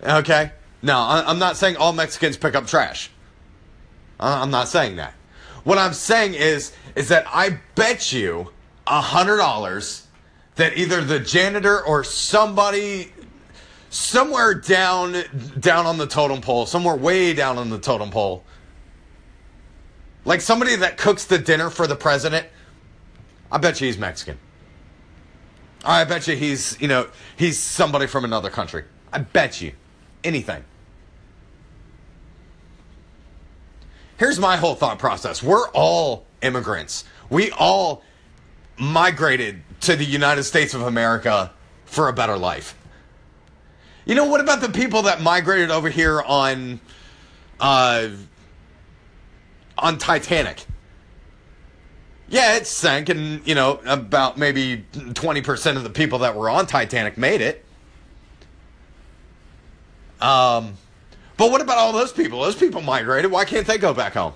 Okay? 0.02 0.52
No, 0.82 0.98
I'm 0.98 1.38
not 1.38 1.56
saying 1.56 1.76
all 1.76 1.92
Mexicans 1.92 2.36
pick 2.36 2.54
up 2.54 2.66
trash. 2.66 3.10
Uh, 4.18 4.40
I'm 4.42 4.50
not 4.50 4.68
saying 4.68 4.96
that. 4.96 5.14
What 5.64 5.78
I'm 5.78 5.92
saying 5.92 6.34
is 6.34 6.72
is 6.96 7.08
that 7.08 7.26
I 7.28 7.60
bet 7.74 8.12
you 8.12 8.50
a 8.86 9.00
hundred 9.00 9.36
dollars 9.36 10.06
that 10.56 10.76
either 10.76 11.02
the 11.02 11.20
janitor 11.20 11.82
or 11.82 12.02
somebody 12.02 13.12
somewhere 13.90 14.54
down 14.54 15.16
down 15.58 15.86
on 15.86 15.98
the 15.98 16.06
totem 16.06 16.40
pole, 16.40 16.66
somewhere 16.66 16.96
way 16.96 17.34
down 17.34 17.58
on 17.58 17.68
the 17.70 17.78
totem 17.78 18.10
pole, 18.10 18.44
like 20.24 20.40
somebody 20.40 20.76
that 20.76 20.96
cooks 20.96 21.24
the 21.26 21.38
dinner 21.38 21.70
for 21.70 21.86
the 21.86 21.96
president, 21.96 22.46
I 23.52 23.58
bet 23.58 23.80
you 23.80 23.86
he's 23.86 23.98
Mexican. 23.98 24.38
I 25.84 26.04
bet 26.04 26.28
you 26.28 26.36
he's, 26.36 26.78
you 26.80 26.88
know, 26.88 27.08
he's 27.36 27.58
somebody 27.58 28.06
from 28.06 28.24
another 28.24 28.50
country. 28.50 28.84
I 29.12 29.18
bet 29.18 29.60
you 29.60 29.72
anything. 30.22 30.64
Here's 34.20 34.38
my 34.38 34.58
whole 34.58 34.74
thought 34.74 34.98
process. 34.98 35.42
We're 35.42 35.70
all 35.70 36.26
immigrants. 36.42 37.04
We 37.30 37.52
all 37.52 38.02
migrated 38.76 39.62
to 39.80 39.96
the 39.96 40.04
United 40.04 40.42
States 40.42 40.74
of 40.74 40.82
America 40.82 41.50
for 41.86 42.10
a 42.10 42.12
better 42.12 42.36
life. 42.36 42.76
You 44.04 44.14
know, 44.14 44.26
what 44.26 44.42
about 44.42 44.60
the 44.60 44.68
people 44.68 45.00
that 45.04 45.22
migrated 45.22 45.70
over 45.70 45.88
here 45.88 46.20
on 46.20 46.80
uh, 47.60 48.08
on 49.78 49.96
Titanic? 49.96 50.66
Yeah, 52.28 52.56
it 52.56 52.66
sank, 52.66 53.08
and 53.08 53.40
you 53.48 53.54
know, 53.54 53.80
about 53.86 54.36
maybe 54.36 54.84
twenty 55.14 55.40
percent 55.40 55.78
of 55.78 55.82
the 55.82 55.88
people 55.88 56.18
that 56.18 56.36
were 56.36 56.50
on 56.50 56.66
Titanic 56.66 57.16
made 57.16 57.40
it. 57.40 57.64
Um, 60.20 60.74
but 61.40 61.50
what 61.50 61.62
about 61.62 61.78
all 61.78 61.94
those 61.94 62.12
people? 62.12 62.42
Those 62.42 62.54
people 62.54 62.82
migrated. 62.82 63.30
Why 63.30 63.46
can't 63.46 63.66
they 63.66 63.78
go 63.78 63.94
back 63.94 64.12
home? 64.12 64.34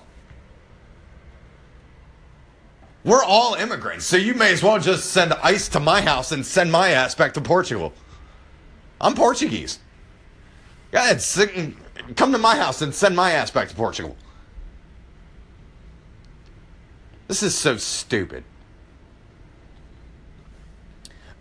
We're 3.03 3.23
all 3.23 3.53
immigrants, 3.53 4.05
so 4.05 4.17
you 4.17 4.33
may 4.33 4.51
as 4.51 4.63
well 4.63 4.79
just 4.79 5.11
send 5.11 5.31
ICE 5.33 5.69
to 5.69 5.79
my 5.79 6.01
house 6.01 6.31
and 6.31 6.43
send 6.43 6.71
my 6.71 6.89
ass 6.89 7.13
back 7.13 7.35
to 7.35 7.41
Portugal. 7.41 7.93
I'm 8.99 9.13
Portuguese. 9.13 9.77
Go 10.91 10.97
ahead, 10.97 11.23
come 12.15 12.31
to 12.31 12.39
my 12.39 12.55
house 12.55 12.81
and 12.81 12.91
send 12.91 13.15
my 13.15 13.33
ass 13.33 13.51
back 13.51 13.69
to 13.69 13.75
Portugal. 13.75 14.17
This 17.27 17.43
is 17.43 17.55
so 17.55 17.77
stupid. 17.77 18.43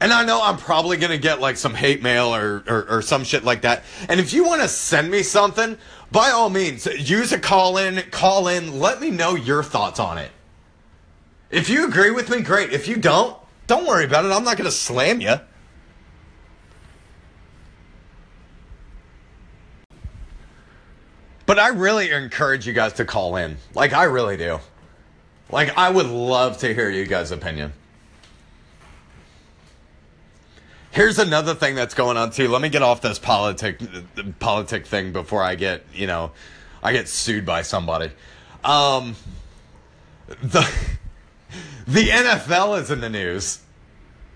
And 0.00 0.12
I 0.12 0.24
know 0.24 0.42
I'm 0.42 0.56
probably 0.56 0.96
going 0.96 1.12
to 1.12 1.18
get 1.18 1.40
like 1.40 1.56
some 1.56 1.74
hate 1.74 2.02
mail 2.02 2.34
or, 2.34 2.62
or, 2.66 2.86
or, 2.90 3.02
some 3.02 3.24
shit 3.24 3.44
like 3.44 3.62
that. 3.62 3.84
And 4.08 4.20
if 4.20 4.32
you 4.32 4.44
want 4.44 4.60
to 4.60 4.68
send 4.68 5.10
me 5.10 5.22
something, 5.22 5.78
by 6.10 6.30
all 6.30 6.50
means, 6.50 6.86
use 6.86 7.32
a 7.32 7.38
call 7.38 7.78
in, 7.78 8.02
call 8.10 8.48
in, 8.48 8.80
let 8.80 9.00
me 9.00 9.10
know 9.10 9.34
your 9.34 9.62
thoughts 9.62 9.98
on 9.98 10.18
it. 10.18 10.30
If 11.50 11.70
you 11.70 11.86
agree 11.86 12.10
with 12.10 12.28
me, 12.28 12.42
great. 12.42 12.72
If 12.72 12.88
you 12.88 12.96
don't, 12.96 13.36
don't 13.66 13.86
worry 13.86 14.04
about 14.04 14.24
it. 14.24 14.32
I'm 14.32 14.44
not 14.44 14.56
going 14.56 14.68
to 14.68 14.76
slam 14.76 15.20
you. 15.20 15.36
But 21.46 21.58
I 21.58 21.68
really 21.68 22.10
encourage 22.10 22.66
you 22.66 22.72
guys 22.72 22.94
to 22.94 23.04
call 23.04 23.36
in. 23.36 23.58
Like, 23.74 23.92
I 23.92 24.04
really 24.04 24.36
do. 24.36 24.60
Like, 25.50 25.76
I 25.76 25.90
would 25.90 26.06
love 26.06 26.58
to 26.58 26.74
hear 26.74 26.90
you 26.90 27.06
guys' 27.06 27.30
opinion. 27.30 27.72
Here's 30.94 31.18
another 31.18 31.56
thing 31.56 31.74
that's 31.74 31.92
going 31.92 32.16
on 32.16 32.30
too. 32.30 32.46
Let 32.46 32.62
me 32.62 32.68
get 32.68 32.82
off 32.82 33.00
this 33.00 33.18
politic 33.18 33.80
politic 34.38 34.86
thing 34.86 35.12
before 35.12 35.42
I 35.42 35.56
get, 35.56 35.84
you 35.92 36.06
know, 36.06 36.30
I 36.84 36.92
get 36.92 37.08
sued 37.08 37.44
by 37.44 37.62
somebody. 37.62 38.12
Um, 38.62 39.16
the 40.40 40.60
the 41.88 42.06
NFL 42.06 42.80
is 42.80 42.92
in 42.92 43.00
the 43.00 43.10
news, 43.10 43.58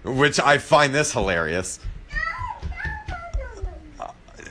which 0.03 0.41
I 0.41 0.59
find 0.59 0.93
this 0.93 1.13
hilarious. 1.13 1.79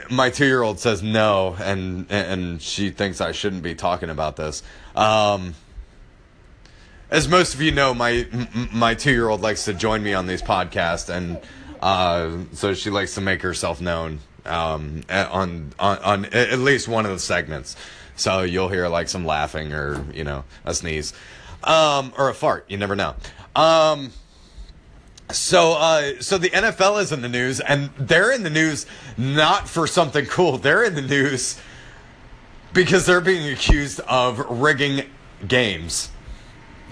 My 0.09 0.29
two-year-old 0.29 0.79
says 0.79 1.03
no, 1.03 1.57
and 1.59 2.09
and 2.09 2.61
she 2.61 2.89
thinks 2.89 3.19
I 3.19 3.33
shouldn't 3.33 3.63
be 3.63 3.75
talking 3.75 4.09
about 4.09 4.37
this. 4.37 4.63
Um, 4.95 5.55
as 7.11 7.27
most 7.27 7.53
of 7.53 7.61
you 7.61 7.73
know, 7.73 7.93
my 7.93 8.25
my 8.71 8.93
two-year-old 8.93 9.41
likes 9.41 9.65
to 9.65 9.73
join 9.73 10.03
me 10.03 10.13
on 10.13 10.25
these 10.25 10.41
podcasts, 10.41 11.09
and 11.09 11.41
uh, 11.81 12.37
so 12.53 12.73
she 12.73 12.89
likes 12.89 13.15
to 13.15 13.21
make 13.21 13.41
herself 13.41 13.81
known 13.81 14.19
um, 14.45 15.03
on, 15.09 15.73
on 15.79 15.97
on 15.99 16.25
at 16.25 16.59
least 16.59 16.87
one 16.87 17.05
of 17.05 17.11
the 17.11 17.19
segments. 17.19 17.75
So 18.15 18.41
you'll 18.41 18.69
hear 18.69 18.87
like 18.87 19.09
some 19.09 19.25
laughing 19.25 19.73
or 19.73 20.05
you 20.13 20.23
know 20.23 20.43
a 20.65 20.73
sneeze 20.73 21.13
um, 21.63 22.13
or 22.17 22.29
a 22.29 22.33
fart. 22.33 22.65
You 22.69 22.77
never 22.77 22.95
know. 22.95 23.15
Um, 23.55 24.11
so, 25.31 25.73
uh, 25.73 26.21
so 26.21 26.37
the 26.37 26.49
NFL 26.49 27.01
is 27.01 27.11
in 27.11 27.21
the 27.21 27.27
news, 27.27 27.59
and 27.59 27.89
they're 27.97 28.31
in 28.31 28.43
the 28.43 28.49
news 28.49 28.85
not 29.17 29.67
for 29.67 29.85
something 29.85 30.25
cool. 30.25 30.57
They're 30.57 30.83
in 30.83 30.95
the 30.95 31.01
news 31.01 31.59
because 32.73 33.05
they're 33.05 33.21
being 33.21 33.51
accused 33.51 33.99
of 34.01 34.39
rigging 34.49 35.05
games. 35.45 36.11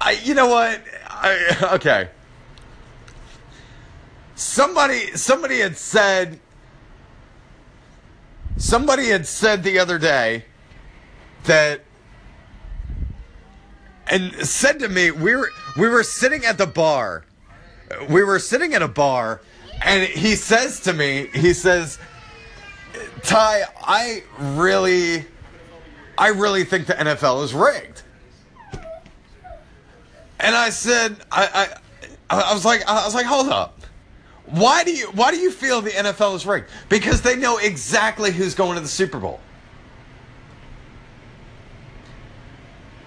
I, 0.00 0.18
you 0.22 0.34
know 0.34 0.46
what? 0.46 0.80
I, 1.08 1.74
okay. 1.74 2.08
Somebody, 4.34 5.16
somebody 5.16 5.60
had 5.60 5.76
said. 5.76 6.40
Somebody 8.56 9.08
had 9.08 9.26
said 9.26 9.64
the 9.64 9.78
other 9.78 9.98
day 9.98 10.44
that 11.44 11.80
and 14.06 14.34
said 14.46 14.78
to 14.80 14.88
me, 14.88 15.10
we 15.10 15.34
were 15.34 15.50
we 15.78 15.88
were 15.88 16.02
sitting 16.02 16.44
at 16.44 16.58
the 16.58 16.66
bar. 16.66 17.24
We 18.08 18.22
were 18.22 18.38
sitting 18.38 18.74
at 18.74 18.82
a 18.82 18.88
bar, 18.88 19.42
and 19.82 20.02
he 20.04 20.34
says 20.34 20.80
to 20.80 20.92
me, 20.92 21.28
he 21.34 21.52
says, 21.52 21.98
Ty, 23.22 23.64
I 23.80 24.22
really, 24.38 25.26
I 26.16 26.28
really 26.28 26.64
think 26.64 26.86
the 26.86 26.94
NFL 26.94 27.44
is 27.44 27.52
rigged. 27.52 28.02
And 30.40 30.56
I 30.56 30.70
said, 30.70 31.16
I, 31.30 31.78
I, 32.30 32.48
I 32.48 32.54
was 32.54 32.64
like, 32.64 32.86
I 32.88 33.04
was 33.04 33.14
like, 33.14 33.26
hold 33.26 33.48
up. 33.48 33.80
Why 34.52 34.84
do 34.84 34.92
you, 34.92 35.06
why 35.12 35.30
do 35.30 35.38
you 35.38 35.50
feel 35.50 35.80
the 35.80 35.90
NFL 35.90 36.36
is 36.36 36.44
rigged? 36.44 36.68
Because 36.90 37.22
they 37.22 37.36
know 37.36 37.56
exactly 37.56 38.30
who's 38.30 38.54
going 38.54 38.74
to 38.74 38.82
the 38.82 38.88
Super 38.88 39.18
Bowl. 39.18 39.40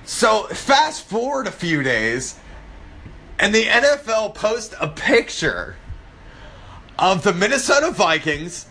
So 0.05 0.43
fast 0.47 1.03
forward 1.03 1.45
a 1.45 1.51
few 1.51 1.83
days, 1.83 2.39
and 3.37 3.53
the 3.53 3.65
NFL 3.65 4.33
posts 4.33 4.73
a 4.81 4.87
picture 4.87 5.75
of 6.97 7.21
the 7.21 7.33
Minnesota 7.33 7.91
Vikings 7.91 8.65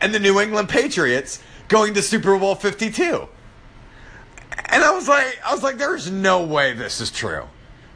and 0.00 0.12
the 0.12 0.18
New 0.18 0.40
England 0.40 0.68
Patriots 0.68 1.40
going 1.68 1.94
to 1.94 2.02
Super 2.02 2.36
Bowl 2.38 2.56
52. 2.56 3.28
And 4.64 4.82
I 4.82 4.90
was 4.90 5.08
like, 5.08 5.38
I 5.46 5.54
was 5.54 5.62
like, 5.62 5.78
there's 5.78 6.10
no 6.10 6.42
way 6.44 6.72
this 6.72 7.00
is 7.00 7.12
true. 7.12 7.44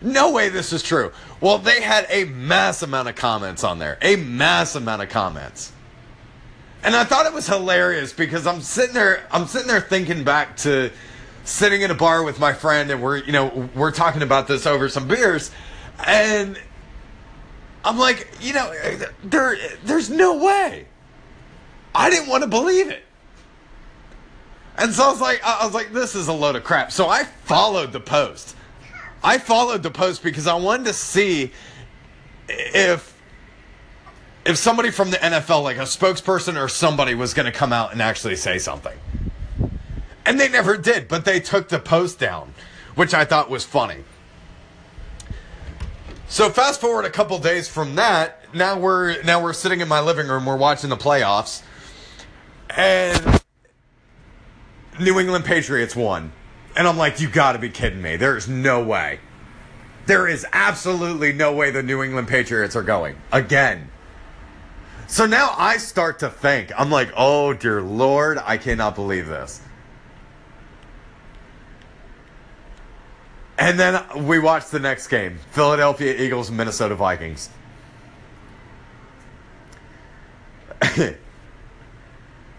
No 0.03 0.31
way 0.31 0.49
this 0.49 0.73
is 0.73 0.83
true. 0.83 1.13
Well, 1.41 1.59
they 1.59 1.81
had 1.81 2.07
a 2.09 2.25
mass 2.25 2.83
amount 2.83 3.09
of 3.09 3.17
comments 3.17 3.65
on 3.65 3.79
there. 3.79 3.99
A 4.01 4.17
mass 4.17 4.75
amount 4.75 5.03
of 5.03 5.11
comments. 5.11 5.73
And 6.83 6.97
I 6.97 7.05
thought 7.05 7.27
it 7.27 7.33
was 7.33 7.47
hilarious 7.47 8.13
because 8.13 8.47
I'm 8.47 8.63
sitting 8.63 8.95
there 8.95 9.27
I'm 9.31 9.47
sitting 9.47 9.69
there 9.69 9.83
thinking 9.83 10.25
back 10.25 10.57
to 10.59 10.91
sitting 11.45 11.83
in 11.83 11.91
a 11.91 11.95
bar 11.95 12.23
with 12.23 12.41
my 12.41 12.53
friend 12.53 12.91
and 12.91 13.03
we're 13.03 13.19
you 13.19 13.33
know 13.33 13.69
we're 13.75 13.93
talking 13.93 14.23
about 14.23 14.49
this 14.49 14.67
over 14.67 14.89
some 14.89 15.07
beers 15.07 15.51
and 16.07 16.59
I'm 17.85 17.99
like, 17.99 18.29
you 18.41 18.53
know, 18.53 18.73
there 19.25 19.57
there's 19.85 20.11
no 20.11 20.39
way. 20.39 20.87
I 21.95 22.09
didn't 22.09 22.29
want 22.29 22.43
to 22.45 22.49
believe 22.49 22.89
it. 22.89 23.05
And 24.79 24.93
so 24.93 25.05
I 25.05 25.11
was 25.11 25.21
like 25.21 25.43
I 25.45 25.65
was 25.65 25.75
like 25.75 25.93
this 25.93 26.15
is 26.15 26.29
a 26.29 26.33
load 26.33 26.57
of 26.57 26.65
crap. 26.65 26.93
So 26.93 27.09
I 27.09 27.25
followed 27.25 27.93
the 27.93 28.01
post. 28.01 28.57
I 29.23 29.39
followed 29.39 29.83
the 29.83 29.91
post 29.91 30.23
because 30.23 30.47
I 30.47 30.55
wanted 30.55 30.87
to 30.87 30.93
see 30.93 31.53
if 32.49 33.17
if 34.47 34.57
somebody 34.57 34.91
from 34.91 35.11
the 35.11 35.19
NFL 35.19 35.63
like 35.63 35.77
a 35.77 35.83
spokesperson 35.83 36.61
or 36.61 36.69
somebody 36.69 37.15
was 37.15 37.35
going 37.35 37.47
to 37.47 37.53
come 37.53 37.73
out 37.73 37.93
and 37.93 38.01
actually 38.01 38.37
say 38.37 38.59
something. 38.59 38.99
And 40.25 40.41
they 40.41 40.49
never 40.49 40.77
did, 40.77 41.09
but 41.09 41.25
they 41.25 41.41
took 41.41 41.69
the 41.69 41.79
post 41.79 42.19
down, 42.19 42.55
which 42.95 43.13
I 43.13 43.25
thought 43.25 43.51
was 43.51 43.65
funny. 43.65 44.05
So 46.29 46.49
fast 46.49 46.81
forward 46.81 47.05
a 47.05 47.11
couple 47.11 47.39
days 47.39 47.69
from 47.69 47.97
that, 47.97 48.55
now 48.55 48.79
we're 48.79 49.23
now 49.23 49.43
we're 49.43 49.53
sitting 49.53 49.81
in 49.81 49.89
my 49.89 50.01
living 50.01 50.29
room, 50.29 50.47
we're 50.47 50.57
watching 50.57 50.89
the 50.89 50.97
playoffs, 50.97 51.63
and 52.71 53.43
New 54.99 55.19
England 55.19 55.45
Patriots 55.45 55.95
won. 55.95 56.33
And 56.81 56.89
I'm 56.89 56.97
like, 56.97 57.21
you 57.21 57.29
gotta 57.29 57.59
be 57.59 57.69
kidding 57.69 58.01
me. 58.01 58.17
There's 58.17 58.49
no 58.49 58.83
way. 58.83 59.21
There 60.07 60.27
is 60.27 60.47
absolutely 60.51 61.31
no 61.31 61.53
way 61.53 61.71
the 61.71 61.83
New 61.83 62.03
England 62.03 62.27
Patriots 62.27 62.75
are 62.75 62.83
going. 62.83 63.17
Again. 63.31 63.91
So 65.07 65.27
now 65.27 65.55
I 65.59 65.77
start 65.77 66.21
to 66.21 66.31
think, 66.31 66.73
I'm 66.75 66.91
like, 66.91 67.13
oh 67.15 67.53
dear 67.53 67.83
Lord, 67.83 68.39
I 68.39 68.57
cannot 68.57 68.95
believe 68.95 69.27
this. 69.27 69.61
And 73.59 73.79
then 73.79 74.03
we 74.25 74.39
watch 74.39 74.71
the 74.71 74.81
next 74.81 75.09
game 75.09 75.39
Philadelphia 75.51 76.15
Eagles, 76.19 76.51
Minnesota 76.51 76.95
Vikings. 76.95 77.51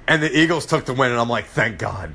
and 0.07 0.21
the 0.21 0.29
Eagles 0.31 0.67
took 0.67 0.85
the 0.85 0.93
win, 0.93 1.09
and 1.09 1.19
I'm 1.19 1.27
like, 1.27 1.45
thank 1.45 1.79
God. 1.79 2.13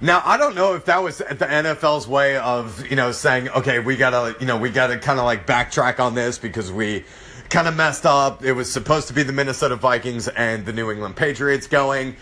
Now 0.00 0.22
I 0.24 0.36
don't 0.36 0.54
know 0.54 0.74
if 0.74 0.84
that 0.84 1.02
was 1.02 1.18
the 1.18 1.24
NFL's 1.24 2.06
way 2.06 2.36
of 2.36 2.86
you 2.88 2.94
know 2.94 3.10
saying 3.10 3.48
okay 3.50 3.80
we 3.80 3.96
gotta 3.96 4.36
you 4.38 4.46
know 4.46 4.56
we 4.56 4.70
gotta 4.70 4.96
kind 4.98 5.18
of 5.18 5.24
like 5.24 5.46
backtrack 5.46 5.98
on 5.98 6.14
this 6.14 6.38
because 6.38 6.70
we 6.70 7.04
kind 7.48 7.66
of 7.66 7.74
messed 7.74 8.06
up. 8.06 8.44
It 8.44 8.52
was 8.52 8.70
supposed 8.70 9.08
to 9.08 9.14
be 9.14 9.22
the 9.22 9.32
Minnesota 9.32 9.74
Vikings 9.74 10.28
and 10.28 10.64
the 10.64 10.72
New 10.72 10.90
England 10.90 11.16
Patriots 11.16 11.66
going, 11.66 12.16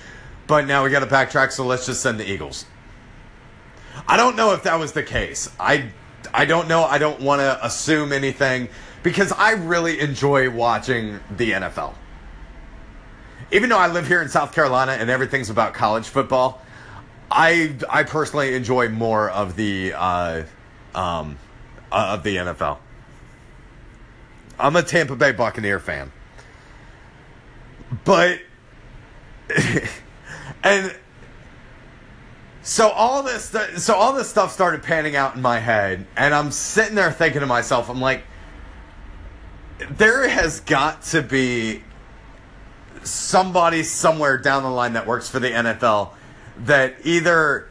but 0.46 0.66
now 0.66 0.84
we 0.84 0.90
gotta 0.90 1.06
backtrack. 1.06 1.52
So 1.52 1.66
let's 1.66 1.84
just 1.84 2.00
send 2.00 2.18
the 2.18 2.30
Eagles. 2.30 2.64
I 4.08 4.16
don't 4.16 4.36
know 4.36 4.52
if 4.54 4.62
that 4.62 4.78
was 4.78 4.92
the 4.92 5.02
case. 5.02 5.50
I 5.60 5.90
I 6.32 6.44
don't 6.44 6.68
know. 6.68 6.84
I 6.84 6.98
don't 6.98 7.20
want 7.20 7.40
to 7.40 7.64
assume 7.64 8.12
anything 8.12 8.68
because 9.02 9.32
I 9.32 9.52
really 9.52 10.00
enjoy 10.00 10.50
watching 10.50 11.20
the 11.36 11.52
NFL. 11.52 11.94
Even 13.52 13.68
though 13.68 13.78
I 13.78 13.86
live 13.86 14.08
here 14.08 14.22
in 14.22 14.28
South 14.28 14.52
Carolina 14.52 14.92
and 14.92 15.08
everything's 15.08 15.50
about 15.50 15.74
college 15.74 16.08
football, 16.08 16.62
I 17.30 17.74
I 17.88 18.04
personally 18.04 18.54
enjoy 18.54 18.88
more 18.88 19.30
of 19.30 19.56
the 19.56 19.92
uh, 19.94 20.42
um, 20.94 21.38
uh, 21.90 22.16
of 22.16 22.22
the 22.22 22.36
NFL. 22.36 22.78
I'm 24.58 24.76
a 24.76 24.82
Tampa 24.82 25.16
Bay 25.16 25.32
Buccaneer 25.32 25.78
fan, 25.78 26.12
but 28.04 28.40
and 30.62 30.94
so 32.62 32.88
all 32.88 33.22
this 33.22 33.54
so 33.76 33.94
all 33.94 34.12
this 34.12 34.28
stuff 34.28 34.52
started 34.52 34.82
panning 34.82 35.14
out 35.14 35.36
in 35.36 35.40
my 35.42 35.60
head 35.60 36.04
and 36.16 36.34
i'm 36.34 36.50
sitting 36.50 36.96
there 36.96 37.12
thinking 37.12 37.38
to 37.38 37.46
myself 37.46 37.88
i'm 37.88 38.00
like 38.00 38.24
there 39.90 40.28
has 40.28 40.60
got 40.60 41.02
to 41.02 41.22
be 41.22 41.82
somebody 43.02 43.82
somewhere 43.82 44.38
down 44.38 44.62
the 44.62 44.70
line 44.70 44.94
that 44.94 45.06
works 45.06 45.28
for 45.28 45.38
the 45.38 45.48
NFL 45.48 46.10
that 46.58 46.96
either 47.04 47.68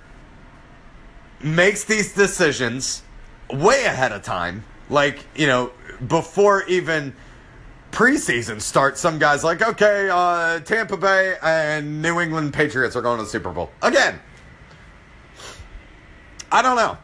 makes 1.42 1.84
these 1.84 2.14
decisions 2.14 3.04
way 3.52 3.86
ahead 3.86 4.12
of 4.12 4.24
time 4.24 4.64
like 4.90 5.26
you 5.36 5.48
know 5.48 5.72
before 6.08 6.64
even 6.66 7.14
preseason 7.92 8.60
starts 8.60 9.00
some 9.00 9.20
guys 9.20 9.44
like 9.44 9.62
okay 9.62 10.10
uh, 10.12 10.60
tampa 10.62 10.98
bay 10.98 11.36
and 11.44 12.02
new 12.02 12.20
england 12.20 12.54
patriots 12.54 12.96
are 12.96 13.02
going 13.02 13.18
to 13.18 13.24
the 13.24 13.30
super 13.30 13.52
bowl 13.52 13.70
again 13.82 14.20
I 16.56 16.62
don't 16.62 16.78
know. 16.78 16.98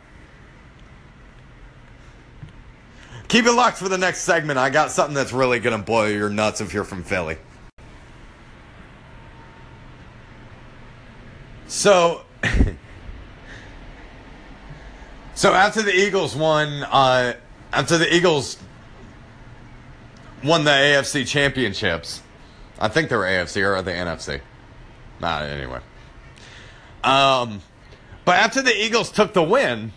Keep 3.27 3.45
it 3.45 3.51
locked 3.51 3.77
for 3.77 3.89
the 3.89 3.97
next 3.97 4.21
segment. 4.21 4.57
I 4.57 4.69
got 4.69 4.91
something 4.91 5.13
that's 5.13 5.33
really 5.33 5.59
going 5.59 5.77
to 5.77 5.83
blow 5.83 6.05
your 6.05 6.29
nuts 6.29 6.61
if 6.61 6.73
you're 6.73 6.83
from 6.85 7.03
Philly. 7.03 7.37
So, 11.71 12.23
so 15.35 15.53
after 15.53 15.81
the 15.81 15.95
Eagles 15.95 16.35
won, 16.35 16.83
uh, 16.83 17.35
after 17.71 17.97
the 17.97 18.13
Eagles 18.13 18.57
won 20.43 20.65
the 20.65 20.71
AFC 20.71 21.25
championships, 21.25 22.23
I 22.77 22.89
think 22.89 23.07
they 23.07 23.15
were 23.15 23.23
AFC 23.23 23.65
or 23.65 23.81
the 23.81 23.91
NFC. 23.91 24.41
Nah, 25.21 25.43
anyway. 25.43 25.79
Um, 27.05 27.61
but 28.25 28.35
after 28.35 28.61
the 28.61 28.75
Eagles 28.75 29.09
took 29.09 29.31
the 29.31 29.41
win, 29.41 29.93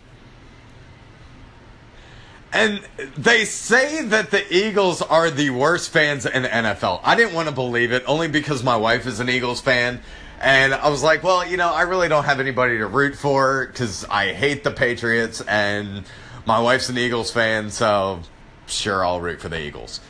and 2.53 2.83
they 3.19 3.45
say 3.45 4.05
that 4.05 4.31
the 4.31 4.57
Eagles 4.57 5.03
are 5.03 5.29
the 5.29 5.51
worst 5.51 5.91
fans 5.91 6.25
in 6.25 6.43
the 6.43 6.49
NFL. 6.49 7.01
I 7.03 7.17
didn't 7.17 7.35
want 7.35 7.49
to 7.49 7.55
believe 7.55 7.91
it, 7.91 8.05
only 8.07 8.29
because 8.29 8.63
my 8.63 8.77
wife 8.77 9.09
is 9.09 9.19
an 9.19 9.29
Eagles 9.29 9.61
fan. 9.61 10.01
And 10.45 10.75
I 10.75 10.91
was 10.91 11.03
like, 11.03 11.23
well, 11.23 11.47
you 11.47 11.57
know, 11.57 11.73
I 11.73 11.83
really 11.83 12.09
don't 12.09 12.25
have 12.25 12.39
anybody 12.39 12.79
to 12.79 12.87
root 12.87 13.17
for 13.17 13.67
because 13.67 14.05
I 14.05 14.35
hate 14.35 14.63
the 14.63 14.71
Patriots, 14.71 15.41
and 15.41 16.05
my 16.47 16.61
wife's 16.61 16.91
an 16.91 16.99
Eagles 16.99 17.31
fan, 17.31 17.71
so 17.71 18.21
sure, 18.67 19.05
I'll 19.05 19.21
root 19.21 19.41
for 19.41 19.49
the 19.49 19.59
Eagles. 19.59 20.01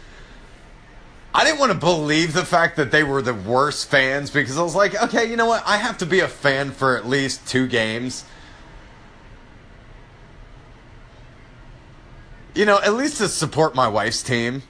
I 1.33 1.44
didn't 1.44 1.61
want 1.61 1.73
to 1.73 1.79
believe 1.79 2.33
the 2.33 2.44
fact 2.44 2.77
that 2.77 2.90
they 2.90 3.05
were 3.05 3.23
the 3.23 3.35
worst 3.35 3.88
fans 3.88 4.31
because 4.31 4.59
I 4.59 4.62
was 4.62 4.75
like, 4.75 5.01
okay, 5.05 5.25
you 5.25 5.37
know 5.37 5.47
what? 5.47 5.62
I 5.66 5.77
have 5.77 5.99
to 5.99 6.07
be 6.07 6.20
a 6.20 6.29
fan 6.29 6.73
for 6.73 6.97
at 6.97 7.07
least 7.07 7.47
two 7.47 7.66
games 7.66 8.25
you 12.55 12.64
know, 12.64 12.79
at 12.81 12.94
least 12.94 13.18
to 13.18 13.29
support 13.29 13.75
my 13.75 13.88
wife's 13.88 14.23
team. 14.23 14.62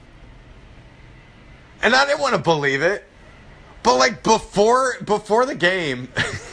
And 1.81 1.95
I 1.95 2.05
didn't 2.05 2.19
want 2.19 2.35
to 2.35 2.41
believe 2.41 2.81
it. 2.81 3.07
But 3.85 3.97
like 3.97 4.23
before 4.23 4.95
before 5.05 5.45
the 5.45 5.53
game 5.53 6.07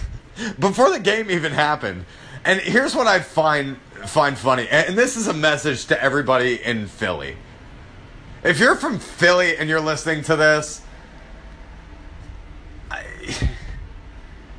before 0.59 0.90
the 0.90 1.01
game 1.01 1.31
even 1.31 1.53
happened. 1.53 2.05
And 2.45 2.61
here's 2.61 2.95
what 2.95 3.07
I 3.07 3.21
find 3.21 3.79
find 4.05 4.37
funny. 4.37 4.68
And 4.68 4.99
this 4.99 5.16
is 5.16 5.29
a 5.29 5.33
message 5.33 5.87
to 5.87 6.01
everybody 6.01 6.62
in 6.62 6.88
Philly. 6.88 7.37
If 8.45 8.61
you're 8.61 8.77
from 8.77 8.99
Philly 8.99 9.57
and 9.57 9.66
you're 9.66 9.81
listening 9.81 10.23
to 10.25 10.37
this, 10.37 10.83
I, 12.90 13.03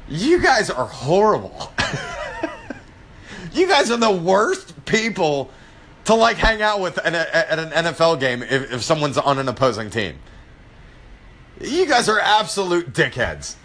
you 0.09 0.41
guys 0.41 0.71
are 0.71 0.87
horrible. 0.87 1.71
you 3.53 3.67
guys 3.67 3.91
are 3.91 3.97
the 3.97 4.11
worst 4.11 4.83
people 4.85 5.51
to 6.05 6.15
like 6.15 6.37
hang 6.37 6.63
out 6.63 6.79
with 6.79 6.97
at 6.97 7.59
an 7.59 7.85
NFL 7.85 8.19
game 8.19 8.41
if, 8.41 8.73
if 8.73 8.81
someone's 8.81 9.19
on 9.19 9.37
an 9.37 9.47
opposing 9.47 9.91
team. 9.91 10.17
You 11.61 11.85
guys 11.85 12.09
are 12.09 12.19
absolute 12.19 12.93
dickheads. 12.93 13.55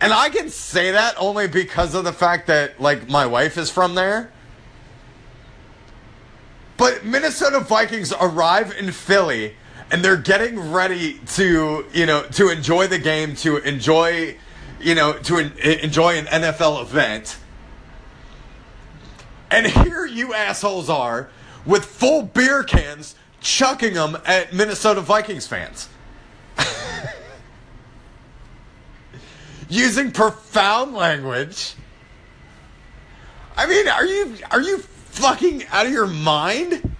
And 0.00 0.12
I 0.12 0.28
can 0.28 0.48
say 0.48 0.92
that 0.92 1.14
only 1.18 1.48
because 1.48 1.94
of 1.94 2.04
the 2.04 2.12
fact 2.12 2.46
that 2.46 2.80
like 2.80 3.08
my 3.08 3.26
wife 3.26 3.58
is 3.58 3.70
from 3.70 3.94
there. 3.94 4.30
But 6.76 7.04
Minnesota 7.04 7.60
Vikings 7.60 8.12
arrive 8.20 8.72
in 8.78 8.92
Philly 8.92 9.56
and 9.90 10.04
they're 10.04 10.16
getting 10.16 10.70
ready 10.70 11.18
to, 11.34 11.84
you 11.92 12.06
know, 12.06 12.22
to 12.32 12.50
enjoy 12.50 12.86
the 12.86 13.00
game, 13.00 13.34
to 13.36 13.56
enjoy, 13.56 14.36
you 14.80 14.94
know, 14.94 15.14
to 15.14 15.38
enjoy 15.38 16.18
an 16.18 16.26
NFL 16.26 16.82
event 16.82 17.38
and 19.50 19.66
here 19.66 20.04
you 20.04 20.34
assholes 20.34 20.90
are 20.90 21.30
with 21.64 21.84
full 21.84 22.22
beer 22.22 22.62
cans 22.62 23.14
chucking 23.40 23.94
them 23.94 24.18
at 24.26 24.52
Minnesota 24.52 25.00
Vikings 25.00 25.46
fans. 25.46 25.88
Using 29.68 30.12
profound 30.12 30.94
language. 30.94 31.74
I 33.56 33.66
mean, 33.66 33.88
are 33.88 34.04
you 34.04 34.36
are 34.50 34.60
you 34.60 34.78
fucking 34.78 35.64
out 35.70 35.86
of 35.86 35.92
your 35.92 36.06
mind? 36.06 36.94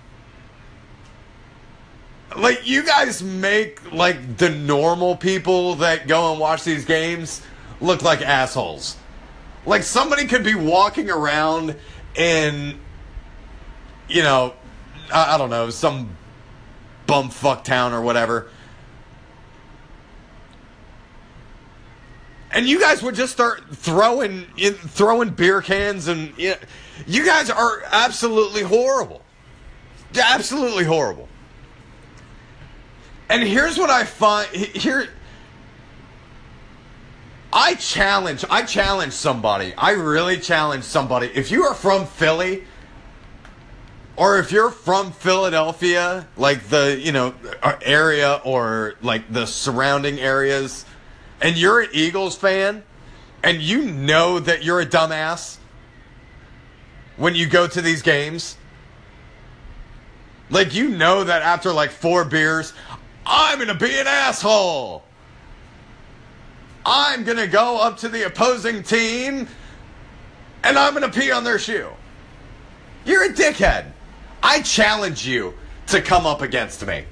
Like 2.37 2.67
you 2.67 2.83
guys 2.83 3.23
make 3.23 3.93
like 3.93 4.37
the 4.37 4.51
normal 4.51 5.17
people 5.17 5.77
that 5.77 6.09
go 6.09 6.33
and 6.33 6.41
watch 6.41 6.65
these 6.65 6.85
games 6.85 7.43
look 7.81 8.03
like 8.03 8.23
assholes. 8.23 8.97
Like 9.65 9.83
somebody 9.83 10.27
could 10.27 10.45
be 10.45 10.55
walking 10.55 11.11
around 11.11 11.77
in, 12.17 12.79
you 14.09 14.23
know, 14.23 14.55
I, 15.13 15.35
I 15.35 15.39
don't 15.39 15.51
know, 15.51 15.71
some 15.71 16.17
bumfuck 17.07 17.65
town 17.65 17.93
or 17.93 18.01
whatever. 18.01 18.51
And 22.59 22.69
you 22.69 22.81
guys 22.81 23.05
would 23.05 23.15
just 23.15 23.33
start 23.33 23.63
throwing 23.71 24.45
in, 24.57 24.75
throwing 24.75 25.31
beer 25.31 25.63
cans 25.63 26.09
and 26.09 26.37
you, 26.37 26.51
know, 26.51 26.57
you 27.07 27.25
guys 27.25 27.51
are 27.51 27.85
absolutely 27.93 28.63
horrible. 28.63 29.23
Absolutely 30.21 30.83
horrible. 30.83 31.29
And 33.29 33.45
here's 33.45 33.79
what 33.79 33.91
I 33.91 34.03
find 34.03 34.49
here 34.51 35.07
I 37.53 37.77
challenge, 37.77 38.45
I 38.51 38.63
challenge 38.63 39.13
somebody. 39.13 39.73
I 39.79 39.93
really 39.93 40.41
challenge 40.41 40.83
somebody. 40.83 41.29
If 41.29 41.53
you 41.53 41.63
are 41.63 41.75
from 41.75 42.07
Philly, 42.07 42.65
or 44.17 44.41
if 44.41 44.51
you're 44.51 44.73
from 44.73 45.13
Philadelphia, 45.13 46.27
like 46.37 46.65
the, 46.65 46.99
you 47.01 47.13
know, 47.13 47.35
uh, 47.63 47.77
area 47.83 48.41
or 48.45 48.95
like 49.01 49.33
the 49.33 49.47
surrounding 49.47 50.19
areas, 50.19 50.85
and 51.41 51.57
you're 51.57 51.81
an 51.81 51.91
Eagles 51.93 52.37
fan, 52.37 52.83
and 53.43 53.61
you 53.61 53.83
know 53.83 54.39
that 54.39 54.65
you're 54.65 54.81
a 54.81 54.87
dumbass 54.87 55.59
when 57.17 57.35
you 57.35 57.47
go 57.47 57.67
to 57.67 57.83
these 57.83 58.01
games, 58.01 58.57
like 60.51 60.75
you 60.75 60.89
know 60.89 61.25
that 61.25 61.43
after 61.43 61.73
like 61.73 61.91
four 61.91 62.25
beers, 62.25 62.73
I'm 63.27 63.59
going 63.59 63.69
to 63.69 63.75
be 63.75 63.99
an 63.99 64.07
asshole. 64.07 65.03
I'm 66.87 67.25
going 67.25 67.37
to 67.37 67.49
go 67.49 67.79
up 67.79 67.99
to 67.99 68.09
the 68.09 68.25
opposing 68.25 68.83
team 68.83 69.49
and 70.65 70.79
I'm 70.79 70.95
going 70.95 71.11
to 71.11 71.21
pee 71.21 71.31
on 71.31 71.45
their 71.45 71.59
shoe. 71.59 71.91
You're 73.05 73.25
a 73.25 73.35
dickhead. 73.35 73.91
I 74.43 74.63
challenge 74.63 75.27
you 75.27 75.55
to 75.89 76.01
come 76.01 76.25
up 76.25 76.41
against 76.41 76.87
me. 76.87 77.05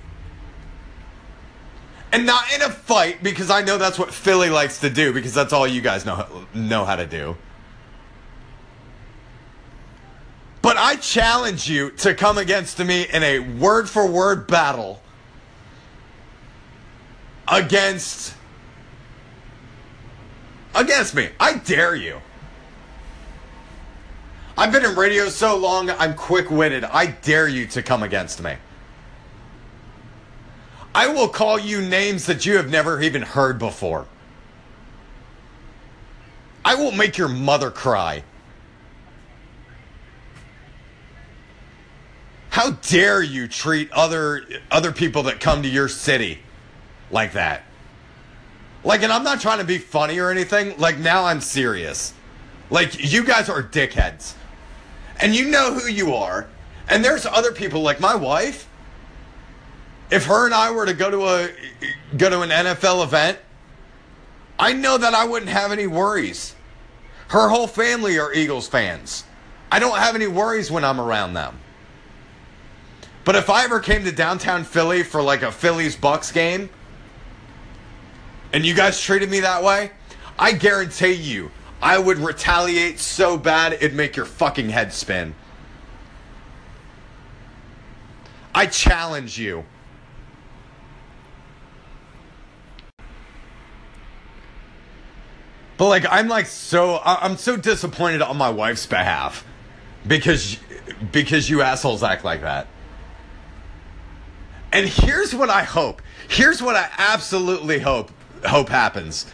And 2.12 2.24
not 2.24 2.44
in 2.54 2.62
a 2.62 2.70
fight 2.70 3.22
because 3.22 3.50
I 3.50 3.62
know 3.62 3.78
that's 3.78 3.98
what 3.98 4.12
Philly 4.12 4.48
likes 4.48 4.80
to 4.80 4.90
do 4.90 5.12
because 5.12 5.34
that's 5.34 5.52
all 5.52 5.66
you 5.66 5.80
guys 5.80 6.06
know 6.06 6.46
know 6.54 6.84
how 6.84 6.96
to 6.96 7.06
do. 7.06 7.36
But 10.62 10.76
I 10.76 10.96
challenge 10.96 11.68
you 11.68 11.90
to 11.90 12.14
come 12.14 12.38
against 12.38 12.78
me 12.78 13.06
in 13.12 13.22
a 13.22 13.38
word 13.38 13.88
for 13.88 14.06
word 14.06 14.46
battle 14.46 15.00
against 17.48 18.34
against 20.74 21.14
me. 21.14 21.28
I 21.38 21.58
dare 21.58 21.94
you. 21.94 22.20
I've 24.58 24.72
been 24.72 24.84
in 24.84 24.96
radio 24.96 25.28
so 25.28 25.56
long, 25.56 25.90
I'm 25.90 26.14
quick 26.14 26.50
witted. 26.50 26.82
I 26.84 27.06
dare 27.06 27.46
you 27.46 27.66
to 27.68 27.82
come 27.82 28.02
against 28.02 28.42
me. 28.42 28.56
I 30.96 31.08
will 31.08 31.28
call 31.28 31.58
you 31.58 31.82
names 31.82 32.24
that 32.24 32.46
you 32.46 32.56
have 32.56 32.70
never 32.70 33.02
even 33.02 33.20
heard 33.20 33.58
before. 33.58 34.06
I 36.64 36.74
will 36.74 36.90
make 36.90 37.18
your 37.18 37.28
mother 37.28 37.70
cry. 37.70 38.22
How 42.48 42.70
dare 42.70 43.22
you 43.22 43.46
treat 43.46 43.92
other 43.92 44.46
other 44.70 44.90
people 44.90 45.24
that 45.24 45.38
come 45.38 45.62
to 45.64 45.68
your 45.68 45.88
city 45.88 46.38
like 47.10 47.34
that? 47.34 47.64
Like, 48.82 49.02
and 49.02 49.12
I'm 49.12 49.22
not 49.22 49.42
trying 49.42 49.58
to 49.58 49.66
be 49.66 49.76
funny 49.76 50.18
or 50.18 50.30
anything. 50.30 50.78
Like, 50.78 50.96
now 50.96 51.26
I'm 51.26 51.42
serious. 51.42 52.14
Like, 52.70 53.12
you 53.12 53.22
guys 53.22 53.50
are 53.50 53.62
dickheads. 53.62 54.32
And 55.20 55.34
you 55.34 55.50
know 55.50 55.74
who 55.74 55.90
you 55.90 56.14
are. 56.14 56.48
And 56.88 57.04
there's 57.04 57.26
other 57.26 57.52
people, 57.52 57.82
like 57.82 58.00
my 58.00 58.14
wife. 58.14 58.66
If 60.10 60.26
her 60.26 60.46
and 60.46 60.54
I 60.54 60.70
were 60.70 60.86
to 60.86 60.94
go 60.94 61.10
to 61.10 61.26
a 61.26 61.48
go 62.16 62.30
to 62.30 62.40
an 62.42 62.50
NFL 62.50 63.02
event, 63.04 63.38
I 64.58 64.72
know 64.72 64.96
that 64.98 65.14
I 65.14 65.24
wouldn't 65.24 65.50
have 65.50 65.72
any 65.72 65.86
worries. 65.86 66.54
Her 67.28 67.48
whole 67.48 67.66
family 67.66 68.18
are 68.18 68.32
Eagles 68.32 68.68
fans. 68.68 69.24
I 69.70 69.78
don't 69.78 69.98
have 69.98 70.14
any 70.14 70.28
worries 70.28 70.70
when 70.70 70.84
I'm 70.84 71.00
around 71.00 71.34
them. 71.34 71.58
But 73.24 73.34
if 73.34 73.50
I 73.50 73.64
ever 73.64 73.80
came 73.80 74.04
to 74.04 74.12
downtown 74.12 74.62
Philly 74.62 75.02
for 75.02 75.20
like 75.20 75.42
a 75.42 75.50
Phillies 75.50 75.96
Bucks 75.96 76.30
game, 76.30 76.70
and 78.52 78.64
you 78.64 78.74
guys 78.74 79.00
treated 79.00 79.28
me 79.28 79.40
that 79.40 79.64
way, 79.64 79.90
I 80.38 80.52
guarantee 80.52 81.14
you, 81.14 81.50
I 81.82 81.98
would 81.98 82.18
retaliate 82.18 83.00
so 83.00 83.36
bad 83.36 83.72
it'd 83.72 83.94
make 83.94 84.16
your 84.16 84.26
fucking 84.26 84.68
head 84.68 84.92
spin. 84.92 85.34
I 88.54 88.66
challenge 88.66 89.38
you. 89.38 89.64
But 95.76 95.88
like 95.88 96.06
I'm 96.08 96.28
like 96.28 96.46
so 96.46 97.00
I'm 97.04 97.36
so 97.36 97.56
disappointed 97.56 98.22
on 98.22 98.36
my 98.36 98.50
wife's 98.50 98.86
behalf 98.86 99.46
because 100.06 100.58
because 101.12 101.50
you 101.50 101.62
assholes 101.62 102.02
act 102.02 102.24
like 102.24 102.40
that. 102.42 102.66
And 104.72 104.88
here's 104.88 105.34
what 105.34 105.50
I 105.50 105.62
hope. 105.62 106.02
Here's 106.28 106.62
what 106.62 106.76
I 106.76 106.90
absolutely 106.96 107.78
hope 107.78 108.10
hope 108.44 108.68
happens. 108.68 109.26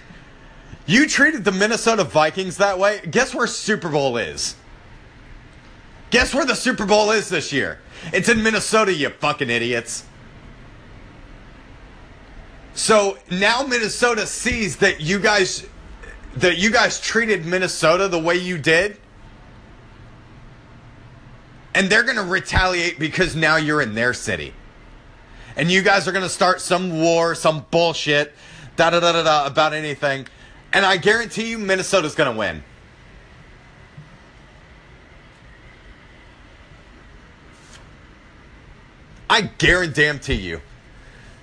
You 0.87 1.09
treated 1.09 1.45
the 1.45 1.53
Minnesota 1.53 2.05
Vikings 2.05 2.57
that 2.57 2.79
way. 2.79 3.01
Guess 3.09 3.35
where 3.35 3.47
Super 3.47 3.89
Bowl 3.89 4.17
is? 4.17 4.57
Guess 6.11 6.35
where 6.35 6.45
the 6.45 6.55
Super 6.55 6.85
Bowl 6.85 7.13
is 7.13 7.29
this 7.29 7.53
year? 7.53 7.81
It's 8.13 8.29
in 8.29 8.43
Minnesota, 8.43 8.93
you 8.93 9.09
fucking 9.09 9.49
idiots. 9.49 10.05
So 12.75 13.19
now 13.31 13.63
Minnesota 13.63 14.27
sees 14.27 14.77
that 14.79 15.01
you 15.01 15.19
guys 15.19 15.67
that 16.37 16.59
you 16.59 16.71
guys 16.71 17.01
treated 17.01 17.45
Minnesota 17.45 18.09
the 18.09 18.18
way 18.18 18.37
you 18.37 18.59
did. 18.59 18.97
And 21.75 21.88
they're 21.88 22.03
going 22.03 22.16
to 22.16 22.23
retaliate 22.23 22.99
because 22.99 23.35
now 23.35 23.57
you're 23.57 23.81
in 23.81 23.95
their 23.95 24.12
city. 24.12 24.55
And 25.57 25.71
you 25.71 25.83
guys 25.83 26.09
are 26.09 26.12
going 26.12 26.25
to 26.25 26.29
start 26.29 26.61
some 26.61 27.01
war, 27.01 27.35
some 27.35 27.66
bullshit, 27.71 28.35
da 28.77 28.90
da 28.90 29.01
da 29.01 29.12
da 29.12 29.23
da 29.23 29.47
about 29.47 29.73
anything. 29.73 30.27
And 30.73 30.85
I 30.85 30.97
guarantee 30.97 31.51
you 31.51 31.59
Minnesota's 31.59 32.14
going 32.14 32.33
to 32.33 32.38
win. 32.38 32.62
I 39.29 39.42
guarantee 39.42 40.35
you. 40.35 40.61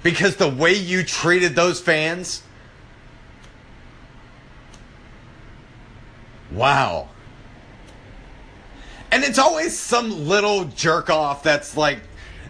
Because 0.04 0.36
the 0.36 0.50
way 0.50 0.74
you 0.74 1.04
treated 1.04 1.56
those 1.56 1.82
fans. 1.82 2.44
Wow. 6.52 7.10
And 9.12 9.24
it's 9.24 9.40
always 9.40 9.78
some 9.78 10.28
little 10.28 10.66
jerk 10.66 11.10
off 11.10 11.44
that's 11.44 11.76
like, 11.76 12.00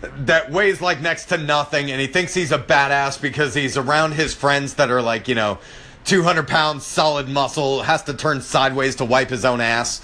that 0.01 0.51
weighs 0.51 0.81
like 0.81 1.01
next 1.01 1.25
to 1.25 1.37
nothing 1.37 1.91
and 1.91 1.99
he 1.99 2.07
thinks 2.07 2.33
he's 2.33 2.51
a 2.51 2.57
badass 2.57 3.21
because 3.21 3.53
he's 3.53 3.75
around 3.77 4.13
his 4.13 4.33
friends 4.33 4.75
that 4.75 4.89
are 4.89 5.01
like, 5.01 5.27
you 5.27 5.35
know, 5.35 5.57
200 6.05 6.47
pounds 6.47 6.85
solid 6.85 7.27
muscle, 7.27 7.83
has 7.83 8.03
to 8.03 8.13
turn 8.13 8.41
sideways 8.41 8.95
to 8.95 9.05
wipe 9.05 9.29
his 9.29 9.43
own 9.45 9.61
ass. 9.61 10.01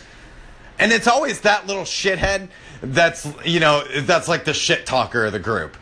And 0.77 0.91
it's 0.91 1.07
always 1.07 1.41
that 1.41 1.67
little 1.67 1.83
shithead 1.83 2.49
that's, 2.81 3.27
you 3.45 3.59
know, 3.59 3.83
that's 4.01 4.27
like 4.27 4.43
the 4.43 4.53
shit 4.53 4.85
talker 4.85 5.25
of 5.25 5.31
the 5.31 5.39
group. 5.39 5.77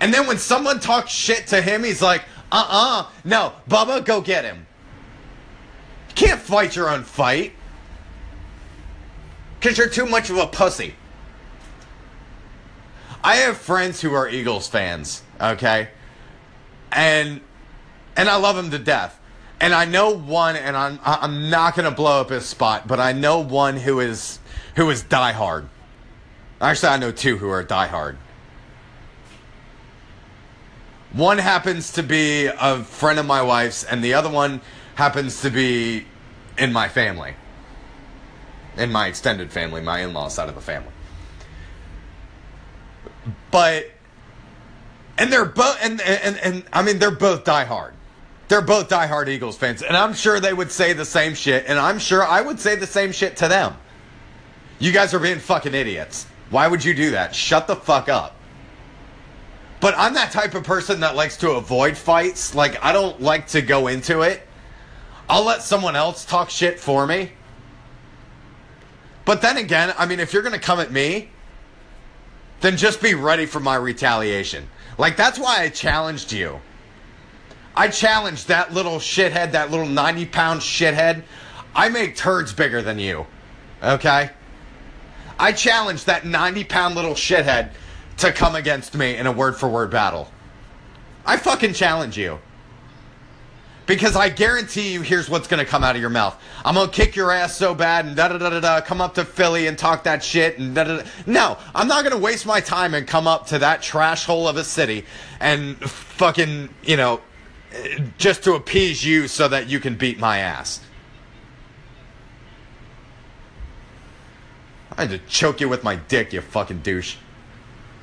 And 0.00 0.12
then 0.12 0.26
when 0.26 0.38
someone 0.38 0.78
talks 0.78 1.10
shit 1.10 1.46
to 1.48 1.60
him, 1.62 1.84
he's 1.84 2.02
like, 2.02 2.22
uh 2.52 2.66
uh 2.68 3.10
no, 3.24 3.54
Bubba, 3.68 4.04
go 4.04 4.20
get 4.20 4.44
him. 4.44 4.66
You 6.10 6.14
can't 6.14 6.40
fight 6.40 6.76
your 6.76 6.88
own 6.88 7.02
fight. 7.02 7.54
Because 9.58 9.76
you're 9.76 9.88
too 9.88 10.06
much 10.06 10.30
of 10.30 10.36
a 10.36 10.46
pussy. 10.46 10.94
I 13.22 13.36
have 13.36 13.58
friends 13.58 14.00
who 14.00 14.14
are 14.14 14.28
Eagles 14.28 14.66
fans, 14.68 15.22
okay? 15.40 15.88
And 16.90 17.40
and 18.16 18.28
I 18.28 18.36
love 18.36 18.56
them 18.56 18.70
to 18.70 18.78
death. 18.78 19.18
And 19.60 19.74
I 19.74 19.84
know 19.84 20.10
one, 20.10 20.56
and 20.56 20.74
I'm 20.76 20.98
I'm 21.04 21.50
not 21.50 21.76
gonna 21.76 21.90
blow 21.90 22.22
up 22.22 22.30
his 22.30 22.46
spot, 22.46 22.88
but 22.88 22.98
I 22.98 23.12
know 23.12 23.40
one 23.40 23.76
who 23.76 24.00
is 24.00 24.38
who 24.76 24.88
is 24.88 25.02
diehard. 25.02 25.68
Actually, 26.60 26.88
I 26.88 26.96
know 26.96 27.12
two 27.12 27.36
who 27.36 27.50
are 27.50 27.62
diehard. 27.62 28.16
One 31.12 31.38
happens 31.38 31.92
to 31.94 32.02
be 32.02 32.46
a 32.46 32.82
friend 32.84 33.18
of 33.18 33.26
my 33.26 33.42
wife's, 33.42 33.84
and 33.84 34.02
the 34.02 34.14
other 34.14 34.30
one 34.30 34.62
happens 35.00 35.40
to 35.40 35.48
be 35.48 36.04
in 36.58 36.74
my 36.74 36.86
family, 36.86 37.34
in 38.76 38.92
my 38.92 39.06
extended 39.06 39.50
family, 39.50 39.80
my 39.80 40.00
in-law 40.00 40.28
side 40.28 40.50
of 40.50 40.54
the 40.54 40.60
family. 40.60 40.92
But 43.50 43.90
and 45.16 45.32
they're 45.32 45.46
both 45.46 45.78
and, 45.82 46.02
and 46.02 46.36
and 46.36 46.64
I 46.70 46.82
mean 46.82 46.98
they're 46.98 47.10
both 47.10 47.44
diehard. 47.44 47.92
They're 48.48 48.60
both 48.60 48.90
diehard 48.90 49.28
Eagles 49.28 49.56
fans, 49.56 49.80
and 49.82 49.96
I'm 49.96 50.12
sure 50.12 50.38
they 50.38 50.52
would 50.52 50.70
say 50.70 50.92
the 50.92 51.06
same 51.06 51.34
shit, 51.34 51.64
and 51.66 51.78
I'm 51.78 51.98
sure 51.98 52.22
I 52.22 52.42
would 52.42 52.60
say 52.60 52.76
the 52.76 52.86
same 52.86 53.12
shit 53.12 53.38
to 53.38 53.48
them. 53.48 53.76
You 54.78 54.92
guys 54.92 55.14
are 55.14 55.18
being 55.18 55.38
fucking 55.38 55.72
idiots. 55.72 56.26
Why 56.50 56.68
would 56.68 56.84
you 56.84 56.92
do 56.92 57.12
that? 57.12 57.34
Shut 57.34 57.66
the 57.66 57.76
fuck 57.76 58.10
up. 58.10 58.36
But 59.80 59.94
I'm 59.96 60.12
that 60.12 60.30
type 60.30 60.54
of 60.54 60.64
person 60.64 61.00
that 61.00 61.16
likes 61.16 61.38
to 61.38 61.52
avoid 61.52 61.96
fights. 61.96 62.54
Like, 62.54 62.84
I 62.84 62.92
don't 62.92 63.18
like 63.22 63.46
to 63.48 63.62
go 63.62 63.86
into 63.86 64.20
it. 64.20 64.46
I'll 65.30 65.44
let 65.44 65.62
someone 65.62 65.94
else 65.94 66.24
talk 66.24 66.50
shit 66.50 66.80
for 66.80 67.06
me. 67.06 67.30
But 69.24 69.40
then 69.40 69.58
again, 69.58 69.94
I 69.96 70.04
mean, 70.04 70.18
if 70.18 70.32
you're 70.32 70.42
going 70.42 70.56
to 70.56 70.60
come 70.60 70.80
at 70.80 70.90
me, 70.90 71.30
then 72.62 72.76
just 72.76 73.00
be 73.00 73.14
ready 73.14 73.46
for 73.46 73.60
my 73.60 73.76
retaliation. 73.76 74.68
Like, 74.98 75.16
that's 75.16 75.38
why 75.38 75.60
I 75.60 75.68
challenged 75.68 76.32
you. 76.32 76.60
I 77.76 77.86
challenged 77.86 78.48
that 78.48 78.74
little 78.74 78.96
shithead, 78.96 79.52
that 79.52 79.70
little 79.70 79.86
90 79.86 80.26
pound 80.26 80.62
shithead. 80.62 81.22
I 81.76 81.90
make 81.90 82.16
turds 82.16 82.52
bigger 82.52 82.82
than 82.82 82.98
you. 82.98 83.24
Okay? 83.84 84.30
I 85.38 85.52
challenged 85.52 86.06
that 86.06 86.26
90 86.26 86.64
pound 86.64 86.96
little 86.96 87.14
shithead 87.14 87.70
to 88.16 88.32
come 88.32 88.56
against 88.56 88.96
me 88.96 89.14
in 89.14 89.28
a 89.28 89.32
word 89.32 89.56
for 89.56 89.68
word 89.68 89.92
battle. 89.92 90.28
I 91.24 91.36
fucking 91.36 91.74
challenge 91.74 92.18
you. 92.18 92.40
Because 93.90 94.14
I 94.14 94.28
guarantee 94.28 94.92
you, 94.92 95.02
here's 95.02 95.28
what's 95.28 95.48
gonna 95.48 95.64
come 95.64 95.82
out 95.82 95.96
of 95.96 96.00
your 96.00 96.10
mouth. 96.10 96.40
I'm 96.64 96.76
gonna 96.76 96.92
kick 96.92 97.16
your 97.16 97.32
ass 97.32 97.56
so 97.56 97.74
bad 97.74 98.06
and 98.06 98.14
da 98.14 98.28
da 98.28 98.38
da 98.38 98.60
da 98.60 98.80
come 98.80 99.00
up 99.00 99.14
to 99.14 99.24
Philly 99.24 99.66
and 99.66 99.76
talk 99.76 100.04
that 100.04 100.22
shit 100.22 100.60
and 100.60 100.76
da 100.76 100.84
da 100.84 100.98
da. 100.98 101.02
No, 101.26 101.58
I'm 101.74 101.88
not 101.88 102.04
gonna 102.04 102.16
waste 102.16 102.46
my 102.46 102.60
time 102.60 102.94
and 102.94 103.04
come 103.04 103.26
up 103.26 103.48
to 103.48 103.58
that 103.58 103.82
trash 103.82 104.26
hole 104.26 104.46
of 104.46 104.56
a 104.56 104.62
city 104.62 105.06
and 105.40 105.76
fucking, 105.78 106.68
you 106.84 106.96
know, 106.96 107.20
just 108.16 108.44
to 108.44 108.54
appease 108.54 109.04
you 109.04 109.26
so 109.26 109.48
that 109.48 109.68
you 109.68 109.80
can 109.80 109.96
beat 109.96 110.20
my 110.20 110.38
ass. 110.38 110.78
I 114.96 115.00
had 115.00 115.10
to 115.10 115.18
choke 115.18 115.60
you 115.60 115.68
with 115.68 115.82
my 115.82 115.96
dick, 115.96 116.32
you 116.32 116.42
fucking 116.42 116.82
douche. 116.82 117.16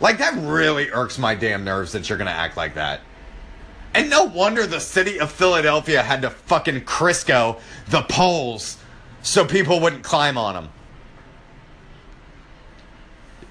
Like, 0.01 0.17
that 0.17 0.33
really 0.33 0.89
irks 0.89 1.17
my 1.17 1.33
damn 1.33 1.63
nerves 1.63 1.93
that 1.93 2.09
you're 2.09 2.17
gonna 2.17 2.31
act 2.31 2.57
like 2.57 2.75
that. 2.75 2.99
And 3.97 4.11
no 4.11 4.25
wonder 4.25 4.67
the 4.67 4.79
city 4.79 5.19
of 5.19 5.31
Philadelphia 5.31 6.03
had 6.03 6.21
to 6.21 6.29
fucking 6.29 6.81
Crisco 6.81 7.59
the 7.87 8.03
poles 8.03 8.77
so 9.23 9.43
people 9.43 9.79
wouldn't 9.79 10.03
climb 10.03 10.37
on 10.37 10.53
them. 10.53 10.69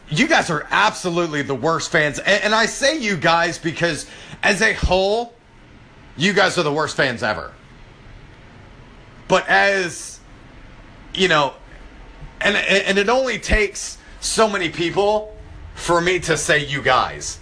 You 0.08 0.28
guys 0.28 0.48
are 0.48 0.64
absolutely 0.70 1.42
the 1.42 1.56
worst 1.56 1.90
fans. 1.90 2.20
And, 2.20 2.44
and 2.44 2.54
I 2.54 2.66
say 2.66 2.96
you 2.96 3.16
guys 3.16 3.58
because, 3.58 4.06
as 4.44 4.62
a 4.62 4.72
whole, 4.72 5.34
you 6.16 6.32
guys 6.32 6.56
are 6.58 6.62
the 6.62 6.72
worst 6.72 6.96
fans 6.96 7.24
ever. 7.24 7.52
But 9.26 9.48
as, 9.48 10.20
you 11.12 11.26
know, 11.26 11.54
and, 12.40 12.56
and 12.56 12.98
it 12.98 13.08
only 13.08 13.40
takes 13.40 13.98
so 14.20 14.48
many 14.48 14.68
people 14.68 15.36
for 15.74 16.00
me 16.00 16.20
to 16.20 16.36
say 16.36 16.64
you 16.64 16.82
guys. 16.82 17.40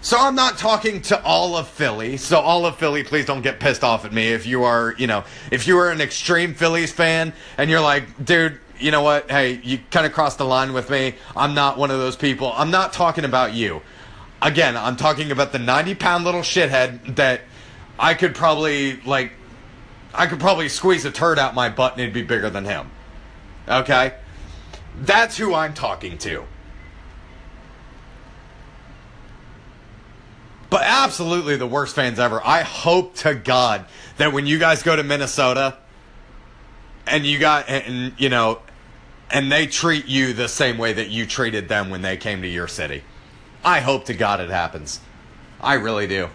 So 0.00 0.16
I'm 0.16 0.36
not 0.36 0.58
talking 0.58 1.02
to 1.02 1.22
all 1.24 1.56
of 1.56 1.68
Philly. 1.68 2.16
So 2.16 2.38
all 2.38 2.66
of 2.66 2.76
Philly, 2.76 3.02
please 3.02 3.24
don't 3.24 3.42
get 3.42 3.58
pissed 3.58 3.82
off 3.82 4.04
at 4.04 4.12
me 4.12 4.28
if 4.28 4.46
you 4.46 4.62
are, 4.62 4.94
you 4.96 5.08
know, 5.08 5.24
if 5.50 5.66
you 5.66 5.76
are 5.78 5.90
an 5.90 6.00
extreme 6.00 6.54
Phillies 6.54 6.92
fan 6.92 7.32
and 7.56 7.68
you're 7.68 7.80
like, 7.80 8.24
dude, 8.24 8.60
you 8.78 8.92
know 8.92 9.02
what? 9.02 9.28
Hey, 9.28 9.60
you 9.64 9.80
kind 9.90 10.06
of 10.06 10.12
crossed 10.12 10.38
the 10.38 10.44
line 10.44 10.72
with 10.72 10.88
me. 10.88 11.14
I'm 11.36 11.54
not 11.54 11.78
one 11.78 11.90
of 11.90 11.98
those 11.98 12.14
people. 12.14 12.52
I'm 12.54 12.70
not 12.70 12.92
talking 12.92 13.24
about 13.24 13.54
you. 13.54 13.82
Again, 14.40 14.76
I'm 14.76 14.94
talking 14.94 15.32
about 15.32 15.50
the 15.50 15.58
90 15.58 15.96
pound 15.96 16.24
little 16.24 16.42
shithead 16.42 17.16
that 17.16 17.40
I 17.98 18.14
could 18.14 18.36
probably 18.36 19.00
like 19.02 19.32
I 20.14 20.26
could 20.26 20.38
probably 20.38 20.68
squeeze 20.68 21.04
a 21.04 21.10
turd 21.10 21.40
out 21.40 21.56
my 21.56 21.68
butt 21.68 21.92
and 21.94 22.02
it'd 22.02 22.14
be 22.14 22.22
bigger 22.22 22.50
than 22.50 22.64
him. 22.64 22.90
Okay? 23.68 24.14
That's 25.00 25.36
who 25.36 25.54
I'm 25.54 25.74
talking 25.74 26.18
to. 26.18 26.44
But 30.70 30.82
absolutely 30.84 31.56
the 31.56 31.66
worst 31.66 31.94
fans 31.94 32.18
ever. 32.18 32.40
I 32.44 32.62
hope 32.62 33.14
to 33.16 33.34
God 33.34 33.86
that 34.18 34.32
when 34.32 34.46
you 34.46 34.58
guys 34.58 34.82
go 34.82 34.94
to 34.94 35.02
Minnesota 35.02 35.78
and 37.06 37.24
you 37.24 37.38
got 37.38 37.68
and 37.68 38.12
you 38.18 38.28
know 38.28 38.60
and 39.30 39.50
they 39.50 39.66
treat 39.66 40.06
you 40.06 40.32
the 40.32 40.48
same 40.48 40.78
way 40.78 40.92
that 40.92 41.08
you 41.08 41.26
treated 41.26 41.68
them 41.68 41.90
when 41.90 42.02
they 42.02 42.16
came 42.16 42.42
to 42.42 42.48
your 42.48 42.68
city. 42.68 43.02
I 43.64 43.80
hope 43.80 44.04
to 44.06 44.14
God 44.14 44.40
it 44.40 44.50
happens. 44.50 45.00
I 45.60 45.74
really 45.74 46.06
do. 46.06 46.28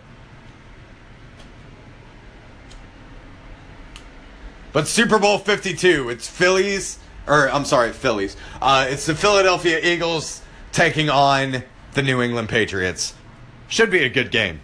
But 4.73 4.87
Super 4.87 5.19
Bowl 5.19 5.37
52, 5.37 6.09
it's 6.09 6.27
Phillies, 6.27 6.97
or 7.27 7.49
I'm 7.49 7.63
sorry, 7.63 7.93
Phillies. 7.93 8.35
Uh, 8.59 8.87
it's 8.89 9.05
the 9.05 9.15
Philadelphia 9.15 9.79
Eagles 9.79 10.41
taking 10.71 11.09
on 11.09 11.63
the 11.93 12.01
New 12.01 12.21
England 12.21 12.49
Patriots. 12.49 13.13
Should 13.73 13.89
be 13.89 14.03
a 14.03 14.09
good 14.09 14.29
game. 14.29 14.61